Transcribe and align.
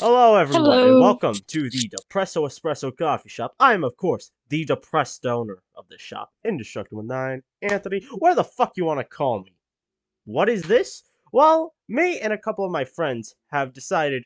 Hello, 0.00 0.34
everyone, 0.36 0.78
and 0.78 0.88
Hello. 0.88 1.00
welcome 1.00 1.34
to 1.48 1.68
the 1.68 1.90
Depresso 1.90 2.46
Espresso 2.48 2.96
Coffee 2.96 3.28
Shop. 3.28 3.54
I 3.60 3.74
am, 3.74 3.84
of 3.84 3.96
course, 3.98 4.30
the 4.48 4.64
depressed 4.64 5.26
owner 5.26 5.58
of 5.76 5.86
this 5.88 6.00
shop, 6.00 6.30
Indestructible 6.44 7.02
Nine, 7.02 7.42
Anthony. 7.60 8.06
Where 8.18 8.34
the 8.34 8.44
fuck 8.44 8.72
you 8.76 8.86
want 8.86 9.00
to 9.00 9.04
call 9.04 9.42
me? 9.42 9.52
What 10.24 10.48
is 10.48 10.62
this? 10.62 11.02
Well, 11.32 11.74
me 11.88 12.18
and 12.20 12.32
a 12.32 12.38
couple 12.38 12.64
of 12.64 12.72
my 12.72 12.84
friends 12.84 13.34
have 13.48 13.74
decided, 13.74 14.24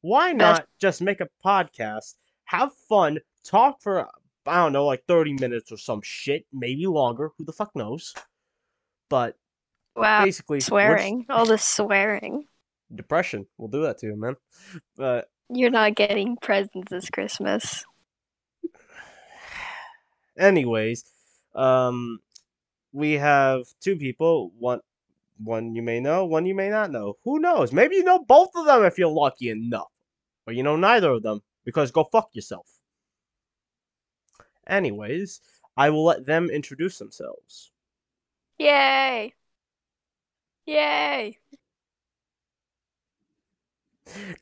why 0.00 0.32
not 0.32 0.66
just 0.80 1.00
make 1.00 1.20
a 1.20 1.28
podcast, 1.44 2.14
have 2.46 2.72
fun, 2.88 3.20
talk 3.44 3.80
for 3.80 4.08
I 4.44 4.56
don't 4.56 4.72
know, 4.72 4.86
like 4.86 5.04
thirty 5.06 5.34
minutes 5.34 5.70
or 5.70 5.76
some 5.78 6.00
shit, 6.02 6.46
maybe 6.52 6.86
longer. 6.86 7.30
Who 7.38 7.44
the 7.44 7.52
fuck 7.52 7.76
knows? 7.76 8.12
But 9.08 9.36
Wow. 9.94 10.24
basically, 10.24 10.58
Swearing. 10.60 11.26
All 11.28 11.46
the 11.46 11.58
swearing. 11.58 12.48
Depression. 12.94 13.46
We'll 13.58 13.68
do 13.68 13.82
that 13.82 13.98
to 13.98 14.06
you, 14.06 14.16
man. 14.16 14.36
But 14.96 15.30
You're 15.48 15.70
not 15.70 15.94
getting 15.94 16.36
presents 16.36 16.90
this 16.90 17.10
Christmas. 17.10 17.84
anyways 20.38 21.04
um 21.54 22.18
we 22.92 23.12
have 23.12 23.64
two 23.82 23.96
people 23.96 24.50
one 24.58 24.80
one 25.44 25.74
you 25.74 25.82
may 25.82 26.00
know 26.00 26.24
one 26.24 26.46
you 26.46 26.54
may 26.54 26.70
not 26.70 26.90
know 26.90 27.18
who 27.24 27.38
knows 27.38 27.70
maybe 27.70 27.96
you 27.96 28.04
know 28.04 28.18
both 28.18 28.48
of 28.54 28.64
them 28.64 28.82
if 28.84 28.96
you're 28.96 29.10
lucky 29.10 29.50
enough 29.50 29.90
or 30.46 30.54
you 30.54 30.62
know 30.62 30.74
neither 30.76 31.10
of 31.10 31.22
them 31.22 31.42
because 31.66 31.90
go 31.90 32.04
fuck 32.04 32.30
yourself 32.32 32.66
anyways 34.66 35.42
i 35.76 35.90
will 35.90 36.04
let 36.04 36.24
them 36.24 36.48
introduce 36.48 36.96
themselves 36.98 37.72
Yay! 38.58 39.34
Yay! 40.66 41.38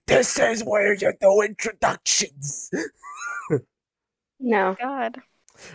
This 0.06 0.38
is 0.38 0.64
where 0.64 0.94
you 0.94 1.12
do 1.20 1.42
introductions 1.42 2.70
No. 4.40 4.74
God. 4.80 5.20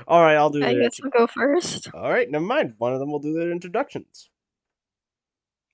all 0.07 0.21
right 0.21 0.35
i'll 0.35 0.49
do 0.49 0.63
I 0.63 0.73
their 0.73 0.81
guess 0.83 0.99
I'll 1.03 1.11
go 1.11 1.27
first. 1.27 1.89
all 1.93 2.09
right 2.09 2.29
never 2.29 2.43
mind 2.45 2.73
one 2.79 2.93
of 2.93 2.99
them 2.99 3.11
will 3.11 3.19
do 3.19 3.33
their 3.33 3.51
introductions 3.51 4.29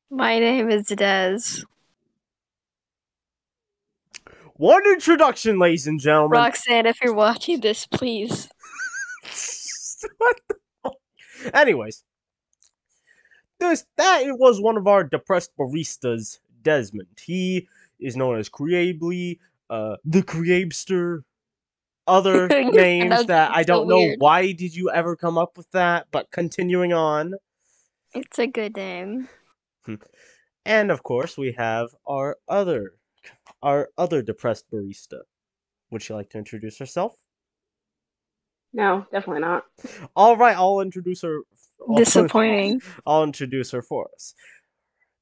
My 0.09 0.39
name 0.39 0.69
is 0.69 0.87
Dez. 0.87 1.63
one 4.55 4.85
introduction 4.87 5.57
ladies 5.57 5.87
and 5.87 5.99
gentlemen 5.99 6.37
Roxanne, 6.37 6.85
if 6.85 6.99
you're 7.01 7.13
watching 7.13 7.61
this, 7.61 7.87
please. 7.87 8.49
what 10.17 10.39
the 10.49 10.55
fuck? 10.83 10.93
Anyways, 11.53 12.03
this 13.59 13.85
that 13.97 14.23
it 14.23 14.37
was 14.37 14.59
one 14.61 14.77
of 14.77 14.85
our 14.87 15.03
depressed 15.03 15.51
baristas, 15.57 16.39
Desmond. 16.61 17.07
He 17.23 17.67
is 18.01 18.17
known 18.17 18.39
as 18.39 18.49
Creably, 18.49 19.39
uh, 19.69 19.97
the 20.05 20.23
Creabster, 20.23 21.23
other 22.07 22.47
names 22.73 23.25
that 23.27 23.51
I 23.51 23.63
don't 23.63 23.87
know 23.87 23.97
weird. 23.97 24.19
why 24.19 24.51
did 24.51 24.75
you 24.75 24.89
ever 24.91 25.15
come 25.15 25.37
up 25.37 25.57
with 25.57 25.69
that. 25.71 26.07
But 26.11 26.31
continuing 26.31 26.93
on, 26.93 27.35
It's 28.13 28.39
a 28.39 28.47
good 28.47 28.75
name. 28.75 29.29
and 30.65 30.91
of 30.91 31.03
course 31.03 31.37
we 31.37 31.53
have 31.57 31.89
our 32.07 32.37
other, 32.49 32.93
our 33.63 33.89
other 33.97 34.21
depressed 34.21 34.65
barista. 34.71 35.21
Would 35.91 36.01
she 36.01 36.13
like 36.13 36.29
to 36.31 36.37
introduce 36.37 36.77
herself? 36.79 37.15
No, 38.73 39.05
definitely 39.11 39.41
not. 39.41 39.65
All 40.15 40.37
right, 40.37 40.55
I'll 40.55 40.79
introduce 40.81 41.21
her. 41.23 41.41
Disappointing. 41.95 42.81
I'll 43.05 43.23
introduce 43.23 43.71
her 43.71 43.81
for 43.81 44.09
us. 44.15 44.33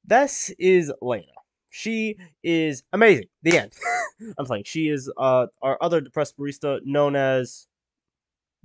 This 0.04 0.50
is 0.58 0.92
Layna. 1.02 1.24
She 1.70 2.16
is 2.42 2.82
amazing. 2.92 3.26
The 3.42 3.58
end. 3.58 3.72
I'm 4.38 4.44
playing. 4.44 4.64
She 4.66 4.88
is 4.88 5.10
uh 5.16 5.46
our 5.62 5.78
other 5.80 6.00
depressed 6.00 6.36
barista 6.36 6.80
known 6.84 7.16
as 7.16 7.66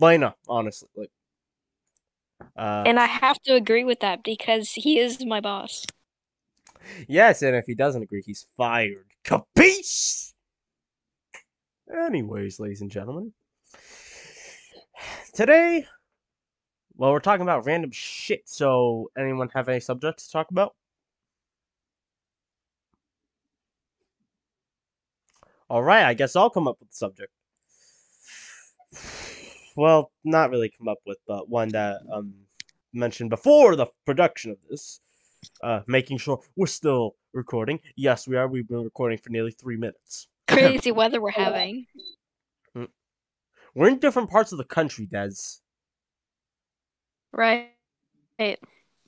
Layna, 0.02 0.34
honestly. 0.48 0.90
Like 0.96 1.12
uh 2.58 2.84
And 2.86 3.00
I 3.00 3.06
have 3.06 3.40
to 3.44 3.54
agree 3.54 3.84
with 3.84 4.00
that 4.02 4.24
because 4.24 4.72
he 4.72 5.00
is 5.00 5.24
my 5.26 5.40
boss. 5.40 5.86
yes, 7.08 7.42
and 7.42 7.56
if 7.56 7.66
he 7.66 7.76
doesn't 7.76 8.02
agree, 8.04 8.24
he's 8.26 8.48
fired. 8.58 9.06
Capiche? 9.24 10.34
Anyways, 12.06 12.60
ladies 12.60 12.82
and 12.82 12.92
gentlemen. 12.92 13.32
Today 15.34 15.86
well, 16.98 17.12
we're 17.12 17.20
talking 17.20 17.42
about 17.42 17.66
random 17.66 17.92
shit, 17.92 18.44
so 18.46 19.12
anyone 19.18 19.50
have 19.54 19.68
any 19.68 19.82
subjects 19.82 20.28
to 20.28 20.32
talk 20.32 20.50
about? 20.52 20.76
Alright, 25.70 26.06
I 26.06 26.14
guess 26.14 26.36
I'll 26.36 26.50
come 26.50 26.68
up 26.68 26.78
with 26.80 26.90
the 26.90 26.96
subject. 26.96 27.32
Well, 29.76 30.12
not 30.24 30.52
really 30.52 30.72
come 30.78 30.88
up 30.88 31.00
with, 31.06 31.18
but 31.28 31.50
one 31.50 31.70
that 31.70 32.02
um 32.12 32.34
mentioned 32.94 33.30
before 33.30 33.76
the 33.76 33.88
production 34.06 34.52
of 34.52 34.58
this. 34.70 35.02
Uh 35.62 35.82
making 35.88 36.18
sure 36.18 36.40
we're 36.56 36.68
still 36.68 37.16
recording. 37.34 37.80
Yes, 37.96 38.28
we 38.28 38.38
are. 38.38 38.48
We've 38.48 38.68
been 38.68 38.84
recording 38.84 39.18
for 39.18 39.30
nearly 39.32 39.52
three 39.52 39.78
minutes. 39.78 40.28
Crazy 40.48 40.92
weather 40.92 41.20
we're 41.22 41.32
having. 41.32 41.88
We're 43.74 43.90
in 43.90 44.00
different 44.00 44.30
parts 44.30 44.54
of 44.54 44.58
the 44.58 44.64
country, 44.64 45.06
Dez. 45.06 45.60
Right? 47.34 47.72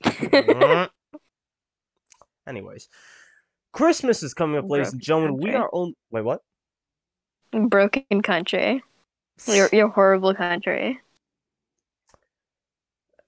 Mhm. 0.04 0.90
Anyways, 2.46 2.88
Christmas 3.72 4.22
is 4.22 4.34
coming 4.34 4.58
up, 4.58 4.68
ladies 4.68 4.92
and 4.92 5.00
gentlemen. 5.00 5.38
We 5.40 5.54
are 5.54 5.70
on. 5.72 5.94
Wait, 6.10 6.22
what? 6.22 6.42
Broken 7.52 8.22
country. 8.22 8.82
Your 9.46 9.68
your 9.72 9.88
horrible 9.88 10.34
country. 10.34 11.00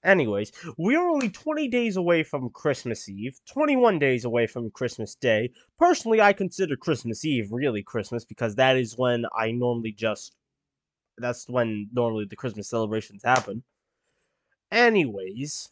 Anyways, 0.03 0.51
we 0.77 0.95
are 0.95 1.07
only 1.07 1.29
20 1.29 1.67
days 1.67 1.95
away 1.95 2.23
from 2.23 2.49
Christmas 2.49 3.07
Eve, 3.07 3.39
21 3.45 3.99
days 3.99 4.25
away 4.25 4.47
from 4.47 4.71
Christmas 4.71 5.13
Day. 5.13 5.51
Personally, 5.77 6.19
I 6.19 6.33
consider 6.33 6.75
Christmas 6.75 7.23
Eve 7.23 7.49
really 7.51 7.83
Christmas 7.83 8.25
because 8.25 8.55
that 8.55 8.77
is 8.77 8.97
when 8.97 9.25
I 9.37 9.51
normally 9.51 9.91
just. 9.91 10.35
That's 11.17 11.47
when 11.47 11.87
normally 11.93 12.25
the 12.25 12.35
Christmas 12.35 12.67
celebrations 12.67 13.21
happen. 13.23 13.63
Anyways, 14.71 15.69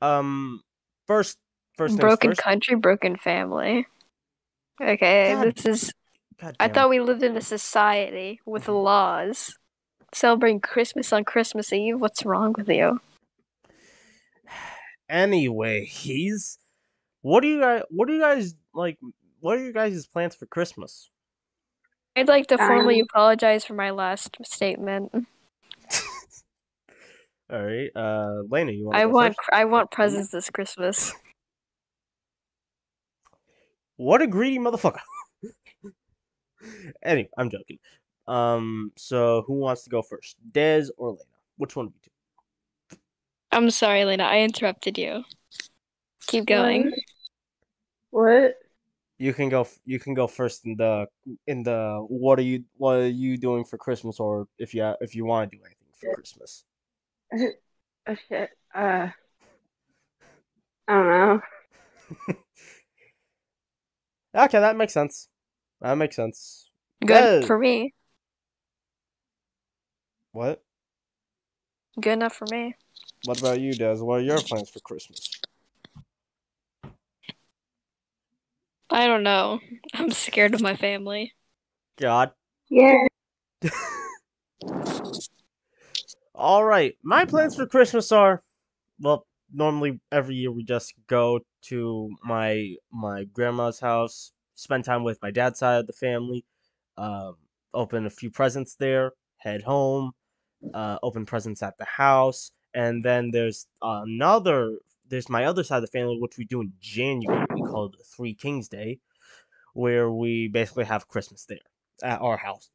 um, 0.00 0.62
first, 1.06 1.38
first 1.76 1.98
broken 1.98 2.30
first. 2.30 2.40
country, 2.40 2.74
broken 2.74 3.16
family. 3.16 3.86
Okay, 4.80 5.34
God 5.34 5.54
this 5.54 5.66
is. 5.66 5.92
God 6.40 6.56
I 6.60 6.66
damn 6.66 6.70
it. 6.70 6.74
thought 6.74 6.90
we 6.90 7.00
lived 7.00 7.22
in 7.22 7.36
a 7.36 7.40
society 7.40 8.40
with 8.46 8.68
laws. 8.68 9.56
Celebrating 10.14 10.60
Christmas 10.60 11.12
on 11.12 11.24
Christmas 11.24 11.72
Eve. 11.72 12.00
What's 12.00 12.24
wrong 12.24 12.54
with 12.56 12.68
you? 12.68 13.00
Anyway, 15.10 15.86
he's 15.86 16.58
what 17.22 17.40
do 17.40 17.48
you 17.48 17.58
guys? 17.60 17.82
What 17.88 18.08
do 18.08 18.14
you 18.14 18.20
guys 18.20 18.54
like? 18.74 18.98
What 19.40 19.56
are 19.56 19.62
your 19.62 19.72
guys' 19.72 20.06
plans 20.06 20.34
for 20.34 20.44
Christmas? 20.44 21.08
I'd 22.14 22.28
like 22.28 22.46
to 22.48 22.58
formally 22.58 23.00
Um, 23.00 23.06
apologize 23.10 23.64
for 23.64 23.72
my 23.72 23.88
last 23.90 24.36
statement. 24.44 25.10
All 27.50 27.62
right, 27.64 27.88
uh, 27.96 28.42
Layna, 28.50 28.76
you 28.76 28.84
want? 28.84 28.96
I 28.98 29.04
go 29.04 29.10
want 29.10 29.36
First? 29.36 29.48
I 29.50 29.64
want 29.64 29.90
presents 29.90 30.30
this 30.30 30.50
Christmas. 30.50 31.14
What 33.96 34.20
a 34.20 34.26
greedy 34.26 34.58
motherfucker. 34.58 35.00
anyway, 37.02 37.28
I'm 37.36 37.50
joking. 37.50 37.78
Um, 38.26 38.92
so 38.96 39.42
who 39.46 39.54
wants 39.54 39.84
to 39.84 39.90
go 39.90 40.02
first, 40.02 40.36
Dez 40.52 40.90
or 40.96 41.14
Layna? 41.14 41.38
Which 41.56 41.76
one 41.76 41.86
of 41.86 41.92
you 41.94 42.00
two? 42.04 42.98
I'm 43.52 43.70
sorry, 43.70 44.00
Layna. 44.00 44.22
I 44.22 44.42
interrupted 44.42 44.98
you. 44.98 45.24
Keep 46.26 46.46
going. 46.46 46.92
What? 48.10 48.56
You 49.18 49.32
can 49.32 49.48
go. 49.48 49.66
You 49.84 49.98
can 49.98 50.14
go 50.14 50.26
first 50.26 50.66
in 50.66 50.76
the 50.76 51.06
in 51.46 51.62
the. 51.62 52.04
What 52.08 52.38
are 52.38 52.42
you? 52.42 52.64
What 52.76 52.96
are 52.96 53.08
you 53.08 53.36
doing 53.36 53.64
for 53.64 53.78
Christmas, 53.78 54.20
or 54.20 54.46
if 54.58 54.74
you 54.74 54.94
if 55.00 55.14
you 55.14 55.24
want 55.24 55.50
to 55.50 55.56
do 55.56 55.62
anything 55.64 55.88
for 56.00 56.14
Christmas? 56.14 56.64
Oh 58.10 58.16
shit. 58.26 58.48
Uh. 58.74 59.08
I 60.88 60.94
don't 60.94 61.08
know. 61.08 61.40
Okay, 64.34 64.60
that 64.60 64.76
makes 64.76 64.92
sense. 64.92 65.28
That 65.80 65.94
makes 65.94 66.16
sense. 66.16 66.70
Good 67.04 67.44
Dez. 67.44 67.46
for 67.46 67.58
me. 67.58 67.94
What? 70.32 70.62
Good 72.00 72.14
enough 72.14 72.34
for 72.34 72.46
me. 72.50 72.74
What 73.24 73.38
about 73.40 73.60
you, 73.60 73.72
Dez? 73.72 74.00
What 74.00 74.20
are 74.20 74.22
your 74.22 74.40
plans 74.40 74.70
for 74.70 74.80
Christmas? 74.80 75.40
I 78.90 79.06
don't 79.06 79.22
know. 79.22 79.60
I'm 79.94 80.10
scared 80.10 80.54
of 80.54 80.60
my 80.60 80.76
family. 80.76 81.34
God. 81.98 82.32
Yeah. 82.70 83.06
All 86.34 86.64
right. 86.64 86.96
My 87.02 87.24
plans 87.24 87.56
for 87.56 87.66
Christmas 87.66 88.12
are, 88.12 88.42
well, 89.00 89.26
normally 89.52 90.00
every 90.12 90.36
year 90.36 90.52
we 90.52 90.62
just 90.62 90.94
go 91.06 91.40
to 91.62 92.10
my 92.24 92.74
my 92.92 93.24
grandma's 93.24 93.80
house, 93.80 94.32
spend 94.58 94.84
time 94.84 95.04
with 95.04 95.22
my 95.22 95.30
dad's 95.30 95.60
side 95.60 95.78
of 95.78 95.86
the 95.86 95.92
family, 95.92 96.44
um, 96.96 97.36
open 97.72 98.06
a 98.06 98.10
few 98.10 98.28
presents 98.28 98.74
there, 98.74 99.12
head 99.36 99.62
home, 99.62 100.10
uh, 100.74 100.98
open 101.02 101.24
presents 101.24 101.62
at 101.62 101.78
the 101.78 101.84
house, 101.84 102.50
and 102.74 103.04
then 103.04 103.30
there's 103.30 103.68
another. 103.80 104.78
There's 105.08 105.28
my 105.28 105.44
other 105.44 105.62
side 105.62 105.76
of 105.76 105.82
the 105.82 105.98
family, 105.98 106.18
which 106.20 106.36
we 106.36 106.44
do 106.44 106.60
in 106.60 106.72
January. 106.80 107.46
We 107.54 107.62
call 107.62 107.86
it 107.86 107.94
Three 108.04 108.34
Kings 108.34 108.68
Day, 108.68 108.98
where 109.74 110.10
we 110.10 110.48
basically 110.48 110.84
have 110.84 111.08
Christmas 111.08 111.44
there 111.44 111.58
at 112.02 112.20
our 112.20 112.36
house. 112.36 112.68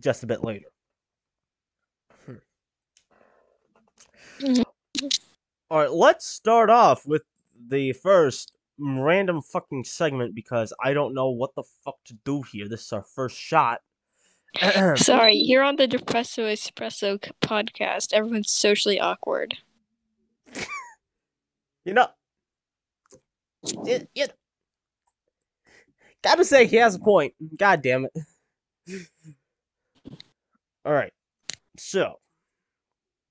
Just 0.00 0.24
a 0.24 0.26
bit 0.26 0.42
later. 0.42 0.66
Hmm. 4.40 4.62
All 5.70 5.78
right, 5.78 5.90
let's 5.90 6.26
start 6.26 6.68
off 6.68 7.06
with 7.06 7.22
the 7.68 7.92
first 7.92 8.52
random 8.80 9.42
fucking 9.42 9.84
segment 9.84 10.34
because 10.34 10.72
I 10.82 10.92
don't 10.94 11.14
know 11.14 11.30
what 11.30 11.54
the 11.54 11.62
fuck 11.84 11.96
to 12.06 12.14
do 12.24 12.42
here. 12.42 12.68
This 12.68 12.82
is 12.86 12.92
our 12.92 13.02
first 13.02 13.36
shot. 13.36 13.80
Sorry, 14.96 15.34
you're 15.34 15.62
on 15.62 15.76
the 15.76 15.86
Depresso 15.86 16.50
Espresso 16.52 17.20
podcast. 17.40 18.12
Everyone's 18.12 18.50
socially 18.50 18.98
awkward. 18.98 19.54
you 21.84 21.94
know, 21.94 22.08
it, 23.86 24.08
it, 24.14 24.32
gotta 26.22 26.44
say 26.44 26.66
he 26.66 26.76
has 26.76 26.96
a 26.96 26.98
point. 26.98 27.34
God 27.56 27.82
damn 27.82 28.06
it. 28.06 29.06
All 30.84 30.92
right, 30.92 31.12
so 31.76 32.16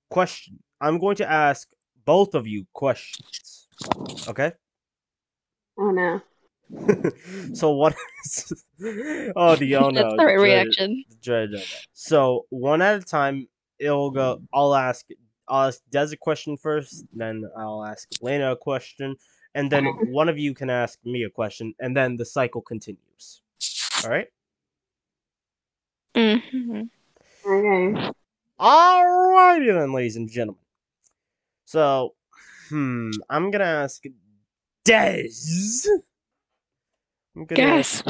question. 0.10 0.60
I'm 0.82 1.00
going 1.00 1.18
to 1.18 1.30
ask 1.30 1.68
both 2.06 2.36
of 2.36 2.48
you 2.48 2.66
questions. 2.74 3.68
Okay. 4.28 4.54
Oh 5.80 5.92
no. 5.92 6.22
so 7.54 7.72
what 7.72 7.96
is 8.26 8.64
oh 9.36 9.56
the 9.56 9.76
oh 9.76 9.90
no 9.90 10.02
That's 10.04 10.18
the 10.18 10.26
right 10.26 10.36
dread- 10.38 10.68
reaction. 10.68 11.04
dread- 11.24 11.50
dread- 11.50 11.64
so 11.94 12.46
one 12.50 12.82
at 12.84 13.02
a 13.02 13.06
time 13.06 13.48
it'll 13.80 14.12
go 14.12 14.40
i'll 14.54 14.76
ask 14.76 15.08
i'll 15.48 15.70
ask 15.70 15.82
dez 15.92 16.14
a 16.14 16.18
question 16.18 16.56
first 16.58 17.06
then 17.14 17.44
i'll 17.58 17.84
ask 17.84 18.08
layna 18.22 18.52
a 18.52 18.56
question 18.56 19.16
and 19.56 19.72
then 19.72 19.86
one 20.12 20.30
of 20.30 20.38
you 20.38 20.54
can 20.54 20.70
ask 20.70 21.00
me 21.06 21.24
a 21.24 21.30
question 21.30 21.74
and 21.80 21.98
then 21.98 22.16
the 22.18 22.26
cycle 22.26 22.62
continues 22.62 23.42
all 24.04 24.12
right 24.12 24.28
hmm 26.16 26.82
Okay. 27.46 28.12
Alrighty 28.60 29.74
then, 29.74 29.94
ladies 29.94 30.18
and 30.18 30.30
gentlemen. 30.30 30.62
So, 31.66 32.14
hmm, 32.68 33.12
I'm 33.30 33.50
gonna 33.52 33.64
ask 33.64 34.04
Dez. 34.86 35.88
I'm 37.36 37.46
gonna 37.46 37.62
ask, 37.64 38.06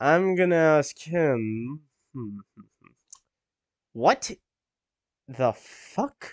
I'm 0.00 0.34
gonna 0.36 0.56
ask 0.56 0.98
him. 0.98 1.80
Hmm. 2.14 2.38
What 3.92 4.30
the 5.28 5.52
fuck 5.52 6.32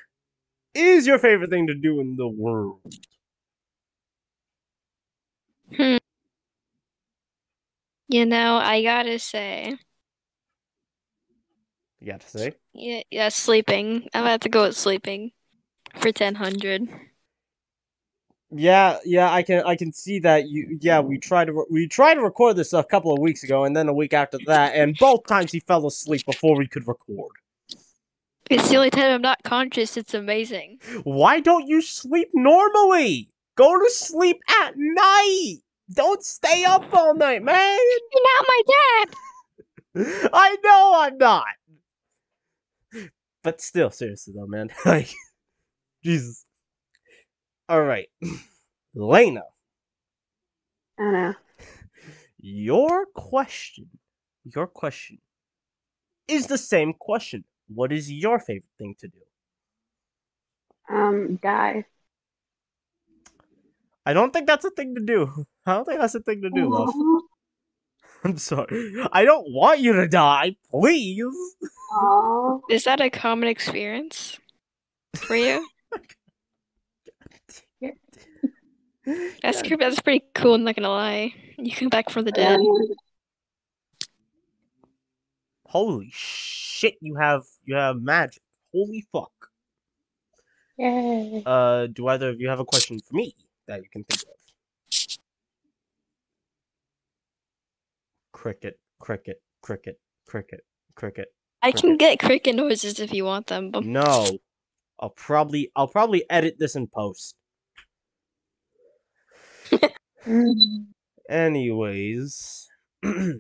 is 0.73 1.07
your 1.07 1.19
favorite 1.19 1.49
thing 1.49 1.67
to 1.67 1.73
do 1.75 1.99
in 1.99 2.15
the 2.15 2.27
world? 2.27 2.81
Hmm. 5.75 5.97
You 8.07 8.25
know, 8.25 8.57
I 8.57 8.83
gotta 8.83 9.19
say, 9.19 9.75
You 11.99 12.07
got 12.11 12.21
to 12.21 12.29
say. 12.29 12.53
yeah, 12.73 13.01
yeah, 13.09 13.29
sleeping. 13.29 14.07
I'm 14.13 14.23
about 14.23 14.41
to 14.41 14.49
go 14.49 14.63
with 14.63 14.77
sleeping 14.77 15.31
for 15.95 16.11
1000. 16.11 16.89
Yeah, 18.57 18.99
yeah, 19.03 19.33
I 19.33 19.43
can, 19.43 19.63
I 19.65 19.75
can 19.75 19.91
see 19.91 20.19
that. 20.19 20.47
You, 20.47 20.77
yeah, 20.79 21.01
we 21.01 21.17
tried 21.17 21.45
to, 21.45 21.53
re- 21.53 21.65
we 21.69 21.87
tried 21.87 22.15
to 22.15 22.21
record 22.21 22.55
this 22.55 22.71
a 22.71 22.83
couple 22.83 23.11
of 23.11 23.19
weeks 23.19 23.43
ago, 23.43 23.65
and 23.65 23.75
then 23.75 23.89
a 23.89 23.93
week 23.93 24.13
after 24.13 24.37
that, 24.45 24.75
and 24.75 24.95
both 24.97 25.27
times 25.27 25.51
he 25.51 25.59
fell 25.59 25.85
asleep 25.85 26.25
before 26.25 26.55
we 26.55 26.67
could 26.67 26.87
record. 26.87 27.31
It's 28.49 28.69
the 28.69 28.77
only 28.77 28.91
time 28.91 29.11
I'm 29.11 29.21
not 29.21 29.43
conscious. 29.43 29.97
It's 29.97 30.13
amazing. 30.13 30.79
Why 31.03 31.39
don't 31.39 31.67
you 31.67 31.81
sleep 31.81 32.29
normally? 32.33 33.29
Go 33.55 33.77
to 33.77 33.89
sleep 33.89 34.39
at 34.63 34.73
night. 34.77 35.57
Don't 35.93 36.23
stay 36.23 36.63
up 36.63 36.85
all 36.93 37.15
night, 37.15 37.43
man. 37.43 37.79
You're 38.13 38.23
not 38.23 38.45
my 38.47 38.61
dad. 39.95 40.29
I 40.33 40.57
know 40.63 40.93
I'm 40.97 41.17
not. 41.17 41.45
But 43.43 43.61
still, 43.61 43.91
seriously 43.91 44.33
though, 44.37 44.47
man. 44.47 44.69
Like, 44.85 45.09
Jesus. 46.03 46.44
All 47.67 47.81
right, 47.81 48.07
Layna, 48.95 49.41
I 50.99 51.03
don't 51.03 51.13
know. 51.13 51.33
your 52.39 53.07
question, 53.07 53.89
your 54.43 54.67
question, 54.67 55.17
is 56.27 56.45
the 56.47 56.57
same 56.57 56.93
question. 56.93 57.43
What 57.67 57.91
is 57.91 58.11
your 58.11 58.39
favorite 58.39 58.69
thing 58.77 58.95
to 58.99 59.07
do? 59.07 60.95
Um, 60.95 61.39
die. 61.41 61.85
I 64.05 64.13
don't 64.13 64.31
think 64.31 64.45
that's 64.45 64.65
a 64.65 64.69
thing 64.69 64.93
to 64.93 65.01
do. 65.01 65.47
I 65.65 65.73
don't 65.73 65.85
think 65.85 65.99
that's 65.99 66.13
a 66.13 66.19
thing 66.19 66.43
to 66.43 66.51
do, 66.51 66.69
love. 66.69 66.93
I'm 68.23 68.37
sorry. 68.37 68.93
I 69.11 69.25
don't 69.25 69.51
want 69.51 69.79
you 69.79 69.93
to 69.93 70.07
die, 70.07 70.55
please. 70.69 71.23
Aw. 71.93 72.59
Is 72.69 72.83
that 72.83 73.01
a 73.01 73.09
common 73.09 73.49
experience 73.49 74.39
for 75.15 75.35
you? 75.35 75.67
That's 79.41 79.61
God 79.61 79.67
cr- 79.67 79.77
that's 79.79 80.01
pretty 80.01 80.25
cool. 80.33 80.55
I'm 80.55 80.63
not 80.63 80.75
gonna 80.75 80.89
lie. 80.89 81.33
You 81.57 81.71
come 81.71 81.89
back 81.89 82.09
from 82.09 82.25
the 82.25 82.31
dead. 82.31 82.59
Holy 85.67 86.09
shit, 86.11 86.95
you 87.01 87.15
have 87.15 87.43
you 87.65 87.75
have 87.75 88.01
magic. 88.01 88.41
Holy 88.73 89.05
fuck. 89.11 89.31
Yay. 90.77 91.43
Uh 91.45 91.87
do 91.87 92.07
either 92.07 92.29
of 92.29 92.39
you 92.39 92.49
have 92.49 92.59
a 92.59 92.65
question 92.65 92.99
for 92.99 93.15
me 93.15 93.35
that 93.67 93.81
you 93.81 93.89
can 93.91 94.03
think 94.03 94.23
of? 94.23 94.29
Cricket, 98.31 98.79
cricket, 98.99 99.41
cricket, 99.61 99.99
cricket, 100.25 100.61
cricket. 100.95 101.27
I 101.61 101.71
can 101.71 101.97
get 101.97 102.19
cricket 102.19 102.55
noises 102.55 102.99
if 102.99 103.11
you 103.13 103.25
want 103.25 103.47
them. 103.47 103.71
But 103.71 103.85
No. 103.85 104.39
I'll 104.99 105.09
probably 105.09 105.71
I'll 105.75 105.87
probably 105.87 106.23
edit 106.29 106.57
this 106.59 106.75
in 106.75 106.87
post. 106.87 107.35
Mm. 110.25 110.85
Anyways. 111.29 112.67
hmm, 113.03 113.39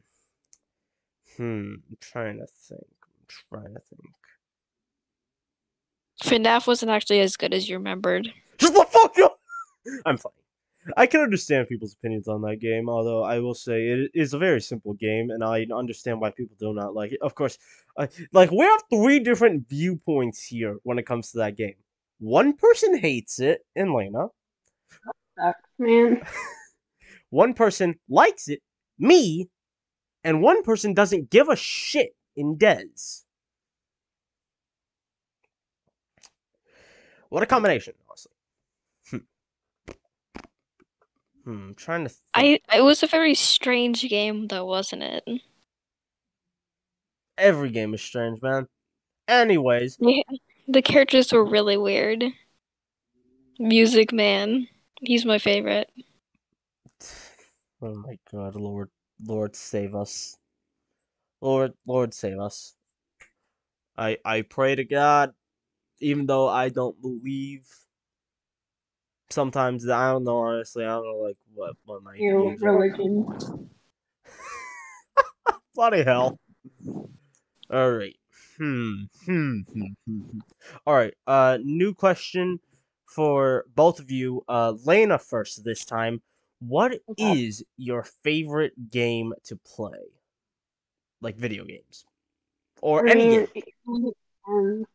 I'm 1.37 1.81
trying 1.99 2.39
to 2.39 2.47
think. 2.47 2.81
I'm 3.03 3.25
trying 3.49 3.73
to 3.73 3.81
think. 3.81 4.01
FNAF 6.23 6.67
wasn't 6.67 6.91
actually 6.91 7.19
as 7.19 7.35
good 7.35 7.53
as 7.53 7.67
you 7.67 7.77
remembered. 7.77 8.31
Shut 8.59 8.73
the 8.73 8.85
fuck 8.89 9.17
up! 9.19 9.39
I'm 10.05 10.17
fine. 10.17 10.31
I 10.97 11.07
can 11.07 11.21
understand 11.21 11.67
people's 11.67 11.93
opinions 11.93 12.27
on 12.27 12.41
that 12.43 12.57
game, 12.57 12.89
although 12.89 13.23
I 13.23 13.39
will 13.39 13.55
say 13.55 13.87
it 13.87 14.11
is 14.13 14.33
a 14.33 14.37
very 14.37 14.61
simple 14.61 14.93
game, 14.93 15.31
and 15.31 15.43
I 15.43 15.65
understand 15.75 16.21
why 16.21 16.29
people 16.29 16.55
do 16.59 16.73
not 16.73 16.93
like 16.93 17.11
it. 17.13 17.19
Of 17.21 17.33
course, 17.33 17.57
I, 17.97 18.07
like 18.33 18.51
we 18.51 18.59
have 18.59 18.83
three 18.91 19.19
different 19.19 19.67
viewpoints 19.67 20.43
here 20.43 20.77
when 20.83 20.99
it 20.99 21.07
comes 21.07 21.31
to 21.31 21.39
that 21.39 21.57
game. 21.57 21.75
One 22.19 22.53
person 22.53 22.97
hates 22.97 23.39
it, 23.39 23.65
in 23.75 23.87
Layna. 23.87 24.29
That 25.37 25.55
Sucks, 25.55 25.69
man. 25.79 26.21
One 27.35 27.53
person 27.53 27.99
likes 28.07 28.47
it, 28.47 28.61
me, 28.97 29.49
and 30.23 30.41
one 30.41 30.63
person 30.63 30.93
doesn't 30.93 31.29
give 31.29 31.49
a 31.49 31.57
shit 31.57 32.15
in 32.37 32.55
Dez. 32.55 33.23
What 37.27 37.43
a 37.43 37.45
combination, 37.45 37.93
honestly. 38.07 38.31
Hmm. 39.09 39.17
Hmm, 41.43 41.51
I'm 41.51 41.75
trying 41.75 42.03
to 42.03 42.09
think. 42.09 42.21
I 42.33 42.59
it 42.73 42.83
was 42.83 43.03
a 43.03 43.07
very 43.07 43.35
strange 43.35 44.07
game 44.07 44.47
though, 44.47 44.63
wasn't 44.63 45.03
it? 45.03 45.27
Every 47.37 47.69
game 47.69 47.93
is 47.93 48.01
strange, 48.01 48.41
man. 48.41 48.65
Anyways, 49.27 49.97
Yeah, 49.99 50.23
the 50.69 50.81
characters 50.81 51.33
were 51.33 51.43
really 51.43 51.75
weird. 51.75 52.23
Music 53.59 54.13
Man, 54.13 54.69
he's 55.01 55.25
my 55.25 55.37
favorite. 55.37 55.89
Oh 57.85 57.93
my 57.93 58.17
god, 58.31 58.55
Lord, 58.55 58.89
Lord 59.23 59.55
save 59.55 59.93
us. 59.93 60.39
Lord, 61.39 61.73
Lord 61.85 62.15
save 62.15 62.39
us. 62.39 62.73
I 63.95 64.17
I 64.25 64.41
pray 64.41 64.73
to 64.73 64.83
God, 64.83 65.33
even 65.99 66.25
though 66.25 66.47
I 66.47 66.69
don't 66.69 66.99
believe. 66.99 67.67
Sometimes 69.29 69.87
I 69.87 70.13
don't 70.13 70.23
know. 70.23 70.39
Honestly, 70.39 70.83
I 70.83 70.87
don't 70.87 71.05
know 71.05 71.17
like 71.17 71.37
what 71.53 71.75
what 71.85 72.01
my 72.01 72.15
Your 72.15 72.57
religion. 72.57 73.27
Bloody 75.75 76.03
hell. 76.03 76.39
All 77.71 77.91
right. 77.91 78.15
Hmm. 78.57 79.03
Hmm. 79.25 79.59
Hmm. 79.59 79.81
Hmm. 80.07 80.21
hmm. 80.21 80.39
All 80.87 80.95
right. 80.95 81.13
Uh, 81.27 81.59
new 81.61 81.93
question 81.93 82.59
for 83.05 83.65
both 83.75 83.99
of 83.99 84.09
you. 84.09 84.43
Uh, 84.49 84.73
Layna 84.73 85.21
first 85.21 85.63
this 85.63 85.85
time. 85.85 86.23
What 86.67 86.93
Okay. 87.09 87.33
is 87.33 87.63
your 87.77 88.03
favorite 88.23 88.89
game 88.89 89.33
to 89.45 89.55
play? 89.55 89.99
Like 91.21 91.37
video 91.37 91.63
games. 91.65 92.05
Or 92.81 93.07
I 93.07 93.11
any 93.11 93.27
mean, 93.27 93.47
game. 93.53 93.63
it. 93.87 94.87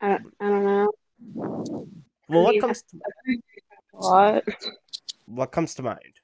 I, 0.00 0.08
don't- 0.08 0.34
I 0.40 0.48
don't 0.48 0.64
know. 0.64 0.92
Well, 2.28 2.42
what 2.42 2.52
mean, 2.52 2.60
comes 2.60 2.82
to, 2.82 3.00
I 3.04 3.96
lot. 3.96 4.44
what 5.26 5.52
comes 5.52 5.74
to 5.74 5.82
mind? 5.82 6.20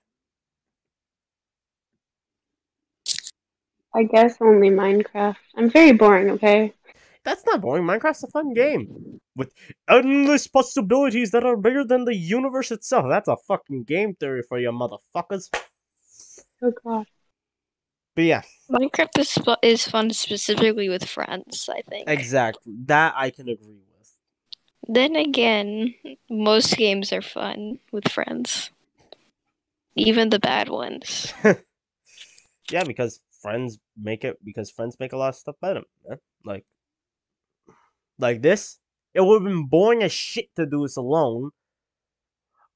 I 3.94 4.04
guess 4.04 4.36
only 4.40 4.70
Minecraft. 4.70 5.36
I'm 5.56 5.70
very 5.70 5.92
boring, 5.92 6.30
okay? 6.30 6.72
That's 7.24 7.44
not 7.46 7.60
boring. 7.60 7.84
Minecraft's 7.84 8.24
a 8.24 8.28
fun 8.28 8.52
game 8.52 9.20
with 9.36 9.52
endless 9.88 10.48
possibilities 10.48 11.30
that 11.30 11.44
are 11.44 11.56
bigger 11.56 11.84
than 11.84 12.04
the 12.04 12.14
universe 12.14 12.70
itself. 12.70 13.06
That's 13.08 13.28
a 13.28 13.36
fucking 13.36 13.84
game 13.84 14.14
theory 14.14 14.42
for 14.42 14.58
you 14.58 14.70
motherfuckers. 14.70 15.48
Oh 16.62 16.72
god. 16.84 17.06
But 18.14 18.24
yeah, 18.24 18.42
Minecraft 18.70 19.18
is 19.18 19.32
fu- 19.32 19.62
is 19.62 19.88
fun 19.88 20.10
specifically 20.10 20.88
with 20.88 21.08
friends. 21.08 21.68
I 21.72 21.82
think. 21.82 22.08
exactly. 22.08 22.74
That 22.86 23.14
I 23.16 23.30
can 23.30 23.48
agree 23.48 23.78
with. 23.78 24.16
Then 24.88 25.16
again, 25.16 25.94
most 26.28 26.76
games 26.76 27.12
are 27.12 27.22
fun 27.22 27.78
with 27.92 28.10
friends. 28.10 28.70
Even 29.94 30.30
the 30.30 30.38
bad 30.40 30.68
ones. 30.68 31.32
Yeah, 32.70 32.84
because 32.84 33.20
friends 33.42 33.78
make 34.00 34.24
it 34.24 34.38
because 34.44 34.70
friends 34.70 34.96
make 34.98 35.12
a 35.12 35.16
lot 35.16 35.30
of 35.30 35.36
stuff 35.36 35.56
better. 35.60 35.82
Man. 36.08 36.18
Like, 36.44 36.64
like 38.22 38.40
this, 38.40 38.78
it 39.12 39.20
would 39.20 39.42
have 39.42 39.52
been 39.52 39.66
boring 39.66 40.02
as 40.02 40.12
shit 40.12 40.54
to 40.56 40.64
do 40.64 40.82
this 40.82 40.96
alone, 40.96 41.50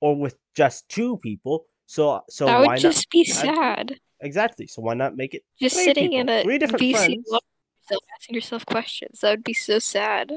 or 0.00 0.16
with 0.16 0.36
just 0.54 0.88
two 0.88 1.16
people. 1.18 1.64
So, 1.86 2.20
so 2.28 2.46
that 2.46 2.60
why 2.60 2.74
would 2.74 2.80
just 2.80 3.06
not? 3.06 3.10
be 3.10 3.24
sad. 3.24 3.96
Exactly. 4.20 4.66
So 4.66 4.82
why 4.82 4.94
not 4.94 5.16
make 5.16 5.34
it 5.34 5.42
Just 5.60 5.76
sitting 5.76 6.10
people, 6.10 6.20
in 6.20 6.28
a 6.28 6.42
three 6.42 6.58
different 6.58 6.82
VC 6.82 6.92
friends, 6.92 7.10
yourself, 7.14 8.02
asking 8.16 8.34
yourself 8.34 8.66
questions. 8.66 9.20
That 9.20 9.30
would 9.30 9.44
be 9.44 9.54
so 9.54 9.78
sad. 9.78 10.32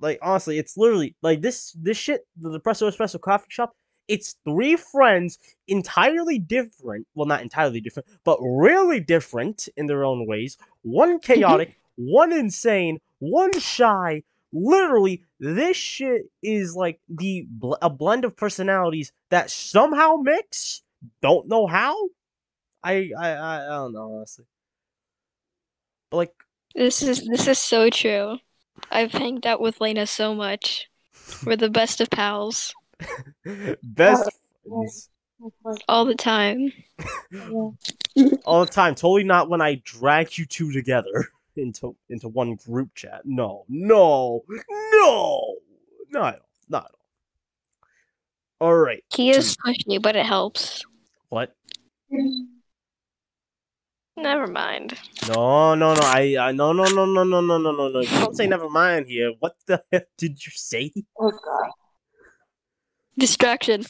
like 0.00 0.18
honestly, 0.22 0.58
it's 0.58 0.76
literally 0.76 1.16
like 1.22 1.40
this 1.40 1.72
this 1.80 1.96
shit, 1.96 2.26
the 2.36 2.58
Depresso 2.58 2.90
Espresso 2.90 3.20
coffee 3.20 3.46
shop, 3.48 3.74
it's 4.08 4.34
three 4.44 4.76
friends 4.76 5.38
entirely 5.68 6.38
different. 6.38 7.06
Well, 7.14 7.26
not 7.26 7.42
entirely 7.42 7.80
different, 7.80 8.08
but 8.24 8.38
really 8.42 9.00
different 9.00 9.68
in 9.76 9.86
their 9.86 10.04
own 10.04 10.26
ways. 10.26 10.58
One 10.82 11.18
mm-hmm. 11.18 11.32
chaotic, 11.32 11.76
one 11.96 12.32
insane, 12.32 12.98
one 13.20 13.58
shy. 13.58 14.22
Literally, 14.52 15.24
this 15.38 15.76
shit 15.76 16.22
is 16.42 16.74
like 16.74 17.00
the 17.08 17.46
bl- 17.48 17.74
a 17.80 17.88
blend 17.88 18.24
of 18.24 18.36
personalities 18.36 19.12
that 19.30 19.50
somehow 19.50 20.16
mix. 20.16 20.82
Don't 21.22 21.48
know 21.48 21.66
how. 21.66 21.96
I 22.82 23.10
I 23.18 23.30
I, 23.30 23.64
I 23.64 23.68
don't 23.68 23.92
know 23.92 24.16
honestly. 24.16 24.44
But 26.10 26.16
like 26.16 26.34
This 26.74 27.02
is 27.02 27.26
this 27.26 27.46
is 27.46 27.58
so 27.58 27.90
true. 27.90 28.38
I've 28.90 29.12
hanged 29.12 29.46
out 29.46 29.60
with 29.60 29.78
Layna 29.78 30.08
so 30.08 30.34
much. 30.34 30.88
We're 31.44 31.56
the 31.56 31.70
best 31.70 32.00
of 32.00 32.10
pals 32.10 32.74
best 33.82 34.30
yeah. 34.64 34.68
friends. 34.68 35.08
all 35.88 36.04
the 36.04 36.14
time. 36.14 36.72
All 38.44 38.66
the 38.66 38.70
time. 38.70 38.94
Totally 38.94 39.24
not 39.24 39.48
when 39.48 39.62
I 39.62 39.80
drag 39.84 40.36
you 40.36 40.44
two 40.44 40.72
together 40.72 41.30
into 41.60 41.96
into 42.08 42.28
one 42.28 42.56
group 42.56 42.94
chat. 42.94 43.22
No, 43.24 43.64
no, 43.68 44.42
no, 44.48 45.54
not 46.10 46.34
at 46.34 46.40
all. 46.40 46.46
Not 46.68 46.84
at 46.84 46.90
all. 48.60 48.68
All 48.68 48.76
right. 48.76 49.02
He 49.14 49.30
is 49.30 49.56
pushy, 49.56 50.00
but 50.00 50.16
it 50.16 50.26
helps. 50.26 50.84
What? 51.30 51.54
Never 54.16 54.46
mind. 54.46 54.98
No, 55.28 55.74
no, 55.74 55.94
no. 55.94 56.00
I, 56.02 56.36
I, 56.38 56.52
no, 56.52 56.72
no, 56.72 56.84
no, 56.84 57.06
no, 57.06 57.24
no, 57.24 57.40
no, 57.40 57.58
no, 57.58 57.72
no, 57.72 57.88
no. 57.88 58.00
You 58.00 58.20
don't 58.20 58.36
say 58.36 58.46
never 58.46 58.68
mind 58.68 59.06
here. 59.06 59.32
What 59.38 59.54
the 59.66 59.82
hell 59.92 60.02
did 60.18 60.44
you 60.44 60.52
say? 60.54 60.92
Oh 61.18 61.30
god. 61.30 61.70
Distraction. 63.18 63.84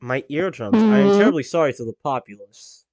My 0.00 0.24
eardrums. 0.28 0.76
I 0.76 0.98
am 1.00 1.18
terribly 1.18 1.42
sorry 1.42 1.72
to 1.74 1.84
the 1.84 1.94
populace. 2.02 2.85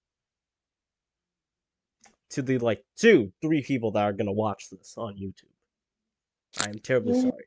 To 2.33 2.41
the 2.41 2.57
like 2.57 2.83
two, 2.97 3.31
three 3.41 3.61
people 3.61 3.91
that 3.91 4.03
are 4.03 4.13
gonna 4.13 4.31
watch 4.31 4.69
this 4.69 4.95
on 4.97 5.15
YouTube. 5.15 5.53
I 6.59 6.69
am 6.69 6.79
terribly 6.79 7.19
sorry. 7.19 7.45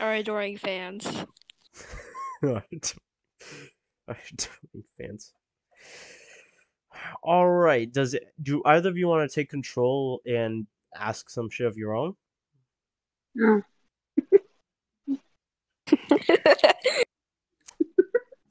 Our 0.00 0.14
adoring 0.14 0.56
fans. 0.56 1.06
Alright. 2.42 2.94
Alright, 4.08 4.48
fans. 4.98 5.32
Alright, 7.22 7.92
does 7.92 8.14
it 8.14 8.32
do 8.42 8.62
either 8.64 8.88
of 8.88 8.96
you 8.96 9.06
want 9.06 9.30
to 9.30 9.34
take 9.34 9.50
control 9.50 10.22
and 10.26 10.66
ask 10.98 11.28
some 11.28 11.50
shit 11.50 11.66
of 11.66 11.76
your 11.76 11.94
own? 11.94 12.14
No. 13.34 13.62